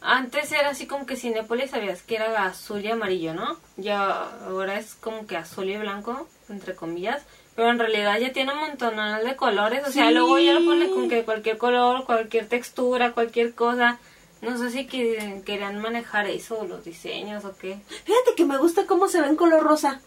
[0.00, 3.58] antes era así como que Cinépolis sabías que era azul y amarillo, ¿no?
[3.76, 7.22] Ya ahora es como que azul y blanco, entre comillas.
[7.56, 9.86] Pero en realidad ya tiene un montón de colores.
[9.86, 10.14] O sea, Sí.
[10.14, 13.98] luego ya lo pone con que cualquier color, cualquier textura, cualquier cosa.
[14.40, 17.78] No sé si que- querían manejar eso, los diseños o qué.
[18.04, 20.00] Fíjate que me gusta cómo se ve en color rosa.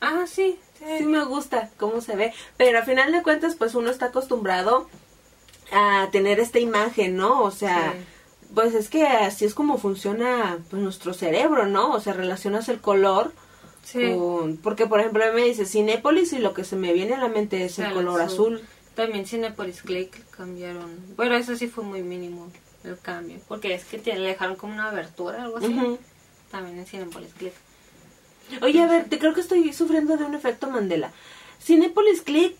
[0.00, 0.58] Ah, sí.
[0.78, 0.84] sí.
[0.98, 4.88] Sí me gusta cómo se ve, pero a final de cuentas pues uno está acostumbrado
[5.72, 7.42] a tener esta imagen, ¿no?
[7.42, 8.04] O sea, Sí.
[8.54, 11.92] pues es que así es como funciona pues nuestro cerebro, ¿no?
[11.92, 13.32] O sea, relacionas el color
[13.84, 14.14] Sí.
[14.14, 17.14] con porque por ejemplo a mí me dice Cinépolis y lo que se me viene
[17.14, 18.60] a la mente es el El color azul.
[18.94, 20.90] También Cinepolis Click cambiaron.
[21.16, 22.50] Bueno, eso sí fue muy mínimo
[22.84, 23.38] el cambio.
[23.46, 25.98] Porque es que le dejaron como una abertura, algo así.
[26.50, 27.52] También en Cinepolis Click.
[28.62, 31.12] Oye, a ver, te creo que estoy sufriendo de un efecto Mandela.
[31.62, 32.56] Cinépolis Click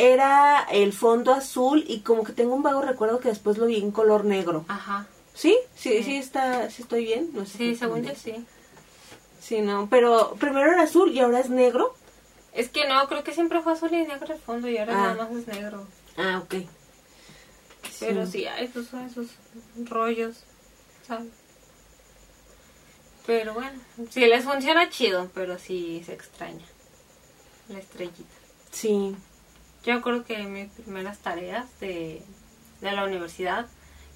[0.00, 3.76] era el fondo azul y como que tengo un vago recuerdo que después lo vi
[3.76, 4.64] en color negro.
[4.68, 5.06] Ajá.
[5.34, 5.56] ¿Sí?
[5.74, 6.16] Sí, sí, Sí.
[6.16, 7.30] está, sí estoy bien.
[7.32, 8.44] No sé Sí, si- según yo sí.
[9.40, 11.94] Sí, no, pero primero era azul y ahora es negro.
[12.52, 15.14] Es que no, creo que siempre fue azul y negro el fondo y ahora Ah.
[15.14, 15.86] nada más es negro.
[16.16, 16.54] Ah, ok.
[18.00, 19.26] Pero sí, hay esos, esos
[19.88, 20.44] rollos,
[21.06, 21.28] ¿sabes?
[23.26, 23.78] Pero bueno,
[24.10, 26.64] sí les funciona chido, pero sí se extraña
[27.68, 28.24] la estrellita.
[28.72, 29.14] Sí.
[29.84, 32.22] Yo creo que mis primeras tareas de,
[32.80, 33.66] de la universidad,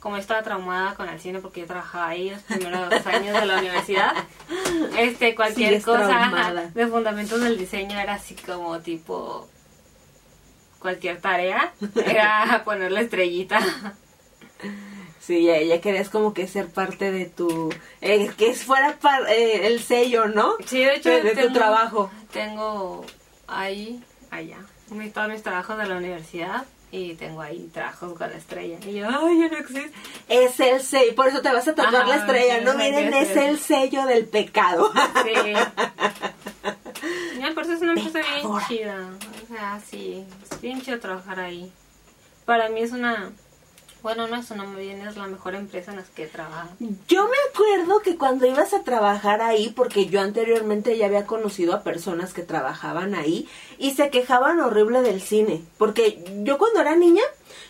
[0.01, 3.47] como estaba traumada con el cine porque yo trabajaba ahí los primeros dos años de
[3.47, 4.13] la universidad,
[4.99, 6.71] este cualquier cosa traumada.
[6.75, 9.49] de fundamentos del diseño era así como tipo
[10.79, 11.73] cualquier tarea
[12.05, 13.61] era ponerle estrellita.
[15.21, 17.73] Sí, ya, ya querías como que ser parte de tu...
[18.03, 20.53] eh, que fuera par- eh, el sello, ¿no?
[20.67, 22.11] Sí, de hecho De, de tu trabajo.
[22.31, 23.07] Tengo
[23.47, 24.59] ahí, allá,
[24.91, 28.79] mi- todos mis trabajos de la universidad y tengo ahí trabajos con la estrella.
[28.87, 29.91] Y yo, ay, ya no existe.
[30.29, 32.75] Es el sello, por eso te vas a tatuar Ajá, la estrella, sí, ¿no?
[32.75, 34.93] Miren, es el sello del pecado.
[35.25, 35.53] Sí.
[37.39, 39.11] Ya, pero es una empresa bien chida.
[39.45, 41.71] O sea, sí, es bien chido trabajar ahí.
[42.47, 43.33] Para mí es una,
[44.05, 46.69] bueno, no es una, muy bien, es la mejor empresa en las que he trabajado.
[47.09, 51.73] Yo me acuerdo que cuando ibas a trabajar ahí, porque yo anteriormente ya había conocido
[51.75, 53.49] a personas que trabajaban ahí
[53.79, 57.23] y se quejaban horrible del cine, porque yo cuando era niña,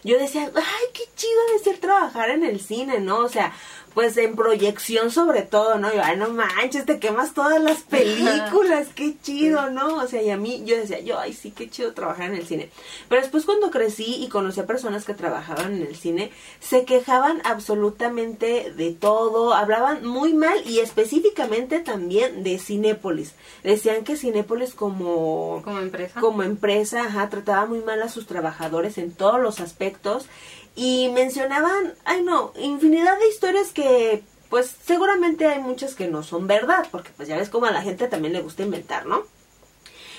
[0.03, 3.19] yo decía, ay, qué chido de ser trabajar en el cine, ¿no?
[3.19, 3.53] O sea,
[3.95, 5.95] pues en proyección sobre todo, ¿no?
[5.95, 9.99] Yo, ay, no manches, te quemas todas las películas, qué chido, ¿no?
[9.99, 12.47] O sea, y a mí, yo decía, yo, ay, sí, qué chido trabajar en el
[12.47, 12.71] cine.
[13.09, 17.41] Pero después cuando crecí y conocí a personas que trabajaban en el cine, se quejaban
[17.45, 23.35] absolutamente de todo, hablaban muy mal y específicamente también de Cinépolis.
[23.63, 26.21] Decían que Cinépolis como Como empresa.
[26.21, 30.27] como empresa, ajá, trataba muy mal a sus trabajadores en todos los aspectos
[30.75, 36.47] y mencionaban, ay no, infinidad de historias que pues seguramente hay muchas que no son
[36.47, 39.25] verdad, porque pues ya ves como a la gente también le gusta inventar, ¿no?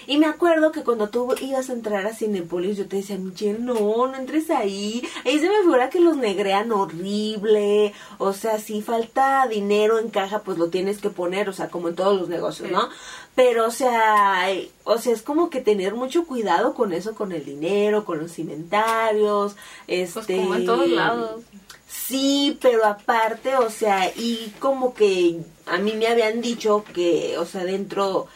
[0.07, 3.59] Y me acuerdo que cuando tú ibas a entrar a Cinepolis, yo te decía, Michelle,
[3.59, 5.07] no, no entres ahí.
[5.25, 7.93] Ahí se me figura que los negrean horrible.
[8.17, 11.89] O sea, si falta dinero en caja, pues lo tienes que poner, o sea, como
[11.89, 12.71] en todos los negocios.
[12.71, 12.89] ¿no?
[13.35, 14.47] Pero, o sea,
[14.83, 18.37] o sea, es como que tener mucho cuidado con eso, con el dinero, con los
[18.39, 19.55] inventarios,
[19.87, 20.35] este...
[20.35, 21.41] Pues como en todos lados.
[21.87, 27.45] Sí, pero aparte, o sea, y como que a mí me habían dicho que, o
[27.45, 28.27] sea, dentro,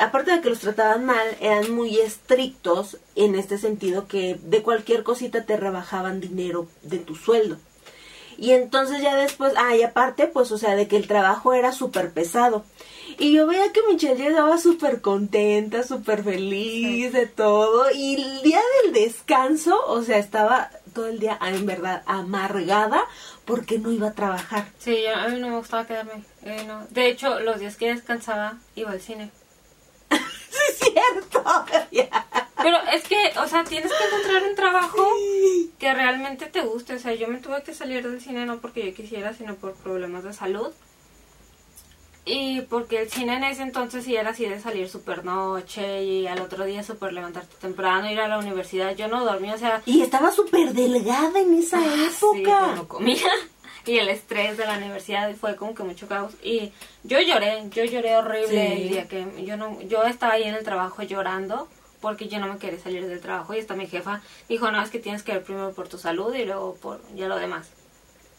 [0.00, 5.02] aparte de que los trataban mal, eran muy estrictos en este sentido que de cualquier
[5.02, 7.58] cosita te rebajaban dinero de tu sueldo.
[8.38, 11.70] Y entonces ya después, ah, y aparte, pues, o sea, de que el trabajo era
[11.70, 12.64] súper pesado.
[13.18, 17.90] Y yo veía que Michelle llegaba súper contenta, súper feliz de todo.
[17.94, 23.04] Y el día del descanso, o sea, estaba todo el día, en verdad, amargada
[23.44, 24.66] porque no iba a trabajar.
[24.78, 26.24] Sí, a mí no me gustaba quedarme.
[26.42, 26.86] eh, no.
[26.90, 29.30] De hecho, los días que descansaba iba al cine.
[30.72, 31.44] Es cierto.
[32.62, 35.08] Pero es que, o sea, tienes que encontrar un trabajo
[35.78, 36.94] que realmente te guste.
[36.94, 39.74] O sea, yo me tuve que salir del cine no porque yo quisiera, sino por
[39.74, 40.68] problemas de salud.
[42.24, 46.28] Y porque el cine en ese entonces sí era así de salir súper noche y
[46.28, 48.94] al otro día súper levantarte temprano, ir a la universidad.
[48.94, 49.82] Yo no dormía, o sea...
[49.86, 52.60] Y estaba súper delgada en esa Ah, época.
[52.66, 53.28] pues no comía.
[53.86, 56.34] Y el estrés de la universidad fue como que mucho caos.
[56.42, 56.72] Y
[57.02, 58.82] yo lloré, yo lloré horrible Sí.
[58.82, 61.68] el día que yo no, yo estaba ahí en el trabajo llorando
[62.00, 64.90] porque yo no me quería salir del trabajo y hasta mi jefa dijo, no, es
[64.90, 67.70] que tienes que ver primero por tu salud y luego por ya lo demás.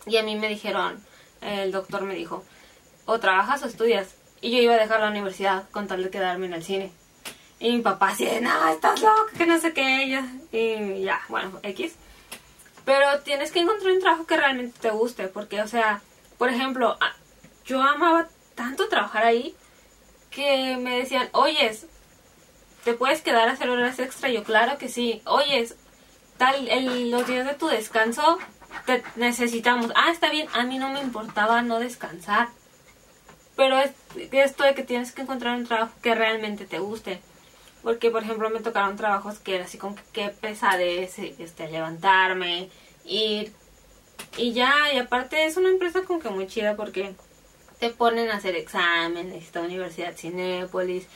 [0.06, 1.02] Y a mí me dijeron,
[1.42, 2.44] el doctor me dijo,
[3.06, 4.16] o trabajas o estudias.
[4.42, 6.92] Y yo iba a dejar la universidad con tal de quedarme en el cine.
[7.60, 10.10] Y mi papá así de, no, estás loca, que no sé qué.
[10.10, 11.96] Ya, y ya, bueno, X.
[12.86, 16.02] Pero tienes que encontrar un trabajo que realmente te guste, porque, o sea,
[16.38, 16.98] por ejemplo,
[17.66, 19.56] yo amaba tanto trabajar ahí
[20.32, 21.86] que me decían, oyes,
[22.84, 24.30] ¿te puedes quedar a hacer horas extra?
[24.30, 25.22] Yo, claro que sí.
[25.26, 25.76] Oyes,
[26.38, 28.38] tal, el- los días de tu descanso
[28.86, 29.92] te necesitamos.
[29.96, 32.50] Ah, está bien, a mí no me importaba no descansar.
[33.56, 33.92] Pero es
[34.32, 37.22] esto de que tienes que encontrar un trabajo que realmente te guste.
[37.84, 42.70] Porque, por ejemplo, me tocaron trabajos que era así como que qué pesadez, este, levantarme,
[43.06, 43.52] ir.
[44.38, 47.14] Y ya, y aparte es una empresa como que muy chida porque
[47.80, 51.08] te ponen a hacer exámenes, esta Universidad Cinépolis,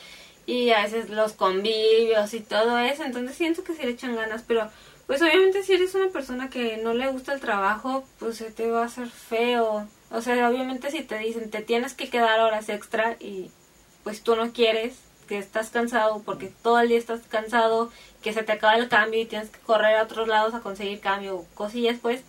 [0.44, 3.04] y a veces los convivios y todo eso.
[3.04, 4.70] Entonces siento que sí le echan ganas, pero
[5.06, 8.70] pues obviamente si eres una persona que no le gusta el trabajo, pues se te
[8.70, 9.88] va a hacer feo.
[10.10, 13.50] O sea, obviamente si te dicen te tienes que quedar horas extra y
[14.04, 14.94] pues tú no quieres,
[15.28, 17.90] que estás cansado porque todo el día estás cansado,
[18.22, 21.00] que se te acaba el cambio y tienes que correr a otros lados a conseguir
[21.00, 22.22] cambio, cosillas pues,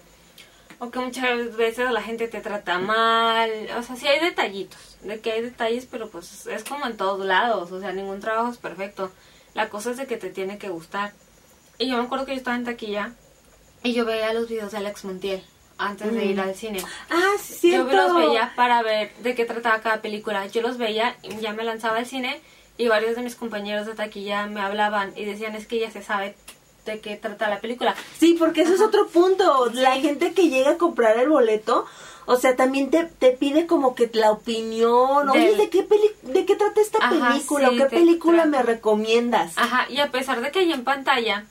[0.77, 5.19] o que muchas veces la gente te trata mal, o sea, sí hay detallitos, de
[5.19, 8.57] que hay detalles, pero pues es como en todos lados, o sea, ningún trabajo es
[8.57, 9.11] perfecto,
[9.53, 11.13] la cosa es de que te tiene que gustar.
[11.77, 13.13] Y yo me acuerdo que yo estaba en taquilla
[13.83, 15.43] y yo veía los videos de Alex Montiel
[15.77, 16.83] antes de ir al cine.
[17.09, 17.71] Ah, sí.
[17.71, 20.45] Yo los veía para ver de qué trataba cada película.
[20.47, 22.41] Yo los veía y ya me lanzaba al cine
[22.79, 26.01] y varios de mis compañeros de taquilla me hablaban y decían es que ya se
[26.01, 26.35] sabe
[26.85, 27.93] de qué trata la película.
[28.17, 29.69] Sí, porque eso es otro punto.
[29.73, 31.85] La gente que llega a comprar el boleto,
[32.25, 35.29] o sea, también te, te pide como que la opinión.
[35.29, 37.69] Oye, ¿de qué, peli ¿de qué trata esta Ajá, película?
[37.69, 39.57] sí, ¿O qué película me recomiendas?
[39.57, 41.45] Ajá, y a pesar de que ahí en pantalla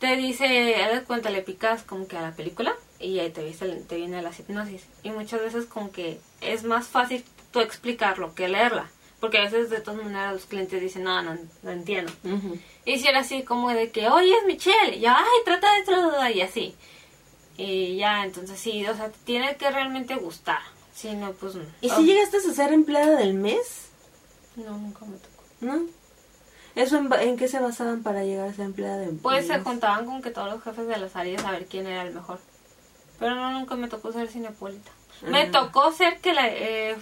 [0.00, 3.66] te dice, haz cuenta, le picas como que a la película y ahí te, dice,
[3.88, 4.82] te viene la hipnosis.
[5.04, 8.90] Y muchas veces como que es más fácil tú explicarlo que leerla.
[9.20, 12.10] Porque a veces de todas maneras los clientes dicen, no, no, no entiendo.
[12.86, 15.80] Y si era así como de que, oye, es Michelle, y yo, ay, trata de
[15.80, 16.74] esto, y así.
[17.58, 20.60] Y ya, entonces sí, o sea, te tiene que realmente gustar.
[20.94, 21.64] Si no, pues no.
[21.82, 23.90] ¿Y Oh, si llegaste a ser empleada del mes?
[24.56, 25.42] No, nunca me tocó.
[25.60, 25.82] ¿No?
[26.74, 29.62] ¿Eso en, en qué se basaban para llegar a ser empleada del Pues se mes?
[29.64, 32.38] juntaban con que todos los jefes de las áreas a ver quién era el mejor.
[33.18, 34.90] Pero no, nunca me tocó ser cinepolita.
[35.22, 36.96] Me tocó ser que la, eh,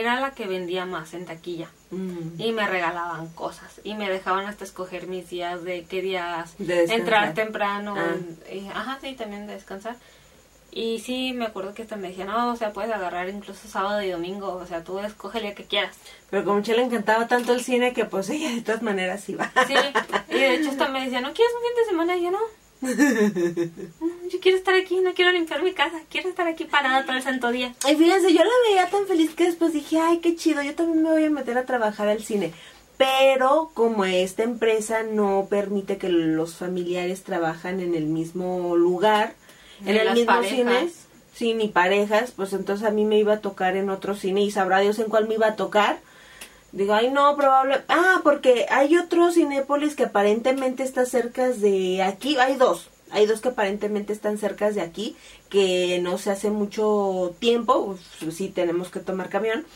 [0.00, 1.68] era la que vendía más en taquilla.
[1.90, 2.40] Mm.
[2.40, 3.80] Y me regalaban cosas.
[3.84, 7.94] Y me dejaban hasta escoger mis días de qué días De entrar temprano.
[7.96, 8.14] Ah.
[8.52, 9.96] y- ajá, sí, también de descansar.
[10.74, 14.00] Y sí, me acuerdo que hasta me decían, no, o sea, puedes agarrar incluso sábado
[14.02, 14.54] y domingo.
[14.54, 15.94] O sea, tú escoge el día que quieras.
[16.30, 19.28] Pero como a Michelle le encantaba tanto el cine que pues ella de todas maneras
[19.28, 19.52] iba.
[19.66, 19.74] Sí,
[20.30, 22.16] y de hecho hasta me decían, ¿no quieres un fin de semana?
[22.16, 22.38] Y yo no.
[24.32, 27.22] Yo quiero estar aquí, no quiero limpiar mi casa, quiero estar aquí parada todo el
[27.22, 27.74] santo día.
[27.88, 31.02] Y fíjense, yo la veía tan feliz que después dije, ay, qué chido, yo también
[31.02, 32.52] me voy a meter a trabajar al cine.
[32.96, 39.34] Pero como esta empresa no permite que los familiares trabajan en el mismo lugar,
[39.84, 40.56] en el mismo parejas.
[40.56, 40.90] cine,
[41.34, 44.50] sí, ni parejas, pues entonces a mí me iba a tocar en otro cine y
[44.50, 46.00] sabrá Dios en cuál me iba a tocar.
[46.72, 47.82] Digo, ay, no, probable.
[47.88, 52.38] Ah, porque hay otro Cinépolis que aparentemente está cerca de aquí.
[52.38, 52.88] Hay dos.
[53.10, 55.16] Hay dos que aparentemente están cerca de aquí,
[55.50, 57.76] que no se hace mucho tiempo.
[57.76, 58.00] Uf,
[58.32, 59.66] sí, tenemos que tomar camión.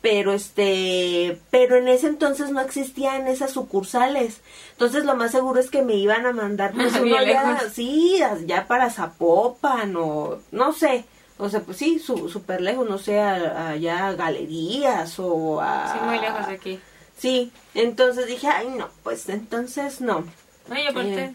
[0.00, 4.40] Pero este, pero en ese entonces no existían esas sucursales.
[4.72, 8.66] Entonces lo más seguro es que me iban a mandar pues uno ya, sí, ya
[8.66, 11.04] para Zapopan o no sé.
[11.38, 15.92] O sea, pues sí, su, súper lejos, no sé, a- allá a galerías o a...
[15.92, 16.80] Sí, muy lejos de aquí.
[17.16, 20.24] Sí, entonces dije, ay, no, pues entonces no.
[20.68, 21.34] No, y aparte, Eh.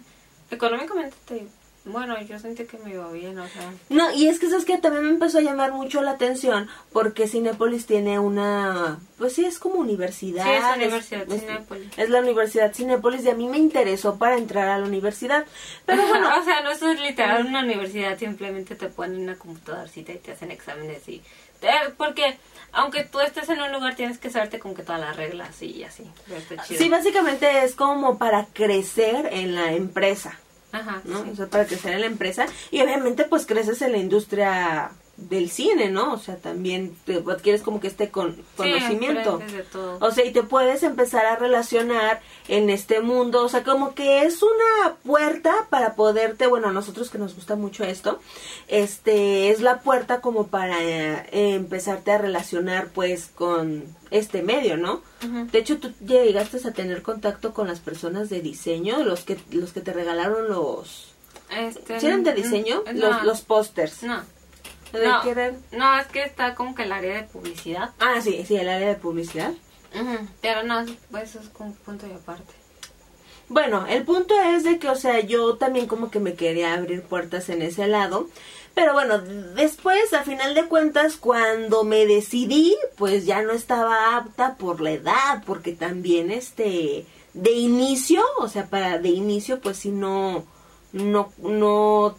[0.51, 1.47] económicamente, te-
[1.85, 3.73] bueno, yo sentí que me iba bien, o sea.
[3.89, 7.27] No, y es que sabes que también me empezó a llamar mucho la atención porque
[7.27, 10.45] Cinépolis tiene una, pues sí, es como universidad.
[10.45, 11.97] Sí, es Universidad es- Cinépolis.
[11.97, 15.45] Es la Universidad Cinépolis y a mí me interesó para entrar a la universidad.
[15.85, 20.17] Pero bueno, o sea, no es literal una universidad, simplemente te ponen una computadorcita y
[20.19, 21.21] te hacen exámenes y...
[21.59, 21.67] te-
[21.97, 22.37] porque
[22.71, 25.83] aunque tú estés en un lugar, tienes que saberte como que todas las reglas y
[25.83, 26.03] así.
[26.65, 26.79] chido.
[26.79, 30.39] sí, básicamente es como para crecer en la empresa.
[30.73, 31.23] Ajá, ¿no?
[31.23, 31.29] sí.
[31.31, 35.49] O sea, para crecer en la empresa y obviamente pues creces en la industria del
[35.51, 36.13] cine, ¿no?
[36.13, 39.35] O sea, también te adquieres como que este con, conocimiento.
[39.35, 39.97] aprendes de todo.
[40.01, 44.23] O sea, y te puedes empezar a relacionar en este mundo, o sea, como que
[44.23, 48.19] es una puerta para poderte, bueno, a nosotros que nos gusta mucho esto,
[48.67, 55.01] este, es la puerta como para eh, empezarte a relacionar pues con este medio, ¿no?
[55.51, 59.71] De hecho, tú llegaste a tener contacto con las personas de diseño, los que los
[59.73, 61.13] que te regalaron los
[61.55, 62.81] Este, ¿Sí eran de diseño?
[62.91, 64.03] mm, Los, los pósters.
[64.03, 64.21] No,
[64.93, 67.89] ¿De no, es que está como que el área de publicidad.
[67.99, 69.51] Ah, sí, sí, el área de publicidad.
[70.41, 72.53] Pero no, pues eso es como un punto y aparte.
[73.49, 77.03] Bueno, el punto es de que, o sea, yo también como que me quería abrir
[77.03, 78.29] puertas en ese lado.
[78.73, 84.55] Pero bueno, después, a final de cuentas, cuando me decidí, pues ya no estaba apta
[84.55, 89.89] por la edad, porque también, este, de inicio, o sea, para de inicio, pues si
[89.89, 90.45] no,
[90.91, 92.15] no, no,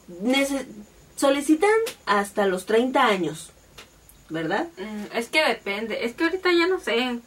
[1.17, 1.71] solicitan
[2.07, 3.51] hasta los 30 años,
[4.29, 4.67] ¿verdad?
[4.79, 7.21] Mm, Es que depende, es que ahorita ya no sé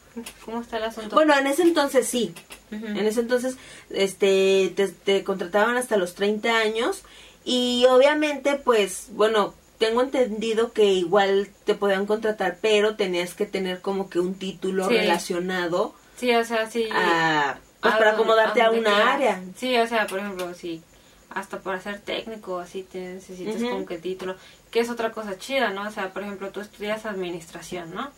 [0.43, 1.15] cómo está el asunto.
[1.15, 2.33] Bueno, en ese entonces sí.
[2.71, 3.55] En ese entonces
[3.89, 7.03] este te, te contrataban hasta los 30 años
[7.45, 13.79] y obviamente pues bueno, tengo entendido que igual te podían contratar, pero tenías que tener
[13.81, 14.95] como que un título Sí.
[14.97, 16.89] relacionado Sí, o sea, sí.
[16.91, 19.39] a pues para acomodarte a una área.
[19.55, 20.81] Sí, o sea, por ejemplo, sí,
[21.38, 24.35] hasta para ser técnico, así te necesitas como que título,
[24.71, 25.88] que es otra cosa chida, ¿no?
[25.88, 28.11] O sea, por ejemplo, tú estudias administración, ¿no?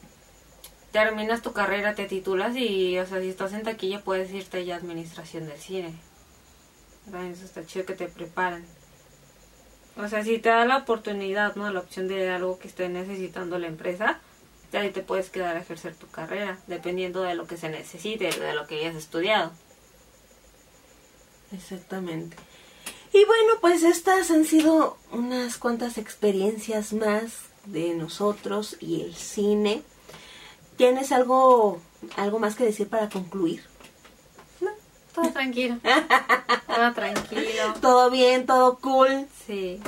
[0.91, 4.75] Terminas tu carrera, te titulas y, o sea, si estás en taquilla puedes irte ya
[4.75, 5.93] a administración del cine.
[7.05, 7.27] ¿Verdad?
[7.27, 8.65] Eso está chido que te preparan.
[9.97, 11.69] O sea, si te da la oportunidad, ¿no?
[11.71, 14.19] La opción de algo que esté necesitando la empresa,
[14.71, 18.31] ya ahí te puedes quedar a ejercer tu carrera, dependiendo de lo que se necesite,
[18.31, 19.51] de lo que hayas estudiado.
[21.51, 22.37] Exactamente.
[23.11, 27.33] Y bueno, pues estas han sido unas cuantas experiencias más
[27.65, 29.81] de nosotros y el cine.
[30.77, 31.81] ¿Tienes algo
[32.15, 33.63] algo más que decir para concluir?
[35.13, 35.77] Todo tranquilo.
[36.67, 37.73] Todo tranquilo.
[37.81, 39.27] Todo bien, todo cool.
[39.47, 39.79] Sí.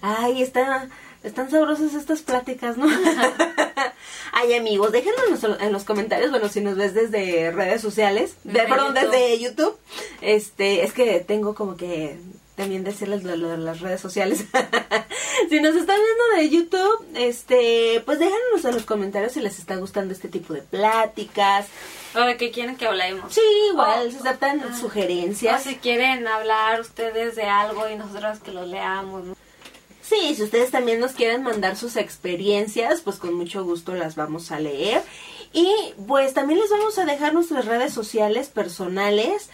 [0.00, 0.88] Ay, está,
[1.28, 2.86] están sabrosas estas pláticas, ¿no?
[4.32, 8.34] Ay, amigos, déjenlo en los, en los comentarios, bueno, si nos ves desde redes sociales,
[8.44, 9.10] de, perdón, YouTube.
[9.10, 9.78] desde YouTube.
[10.20, 12.18] Este, es que tengo como que
[12.56, 14.44] también decirles lo, lo de las redes sociales.
[15.48, 19.76] si nos están viendo de YouTube, este, pues déjanos en los comentarios si les está
[19.76, 21.66] gustando este tipo de pláticas.
[22.14, 23.32] O de que quieren que hablemos.
[23.34, 24.10] Sí, igual, Oh.
[24.10, 24.76] se aceptan Ah.
[24.78, 25.60] sugerencias.
[25.66, 29.36] O si quieren hablar ustedes de algo y nosotros que lo leamos, ¿no?
[30.08, 34.50] Sí, si ustedes también nos quieren mandar sus experiencias, pues con mucho gusto las vamos
[34.52, 35.02] a leer.
[35.52, 35.70] Y
[36.06, 39.50] pues también les vamos a dejar nuestras redes sociales personales.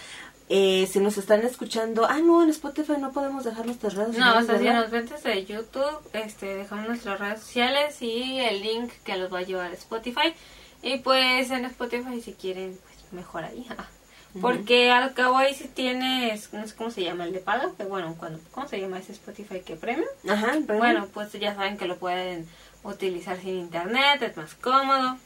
[0.50, 4.30] Eh, si nos están escuchando, ah, no, en Spotify no podemos dejar nuestras redes No,
[4.32, 4.46] o sociales.
[4.62, 9.16] sea, si nos ven desde YouTube, este, dejamos nuestras redes sociales y el link que
[9.16, 10.34] los va a llevar a Spotify.
[10.82, 13.66] Y pues en Spotify si quieren, pues mejor ahí.
[14.40, 17.84] Porque al cabo ahí si tienes, no sé cómo se llama el de paga, que
[17.84, 20.08] bueno, cuando, ¿cómo se llama ese Spotify que premium?
[20.28, 22.48] Ajá, Bueno, pues ya saben que lo pueden
[22.82, 25.16] utilizar sin internet, es más cómodo.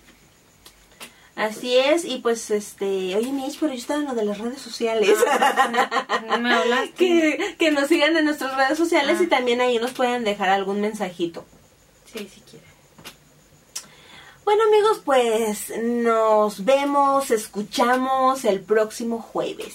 [1.37, 4.61] Así es, y pues este, oye Mitch, pero yo estaba en lo de las redes
[4.61, 5.17] sociales.
[6.29, 6.93] No me hablaste.
[6.97, 9.23] que, que nos sigan en nuestras redes sociales Ah.
[9.23, 11.47] y también ahí nos pueden dejar algún mensajito.
[12.13, 12.68] Sí, si quieren.
[14.49, 19.75] Bueno amigos, pues nos vemos, escuchamos el próximo jueves.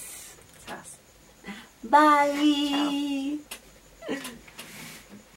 [1.84, 3.38] Bye.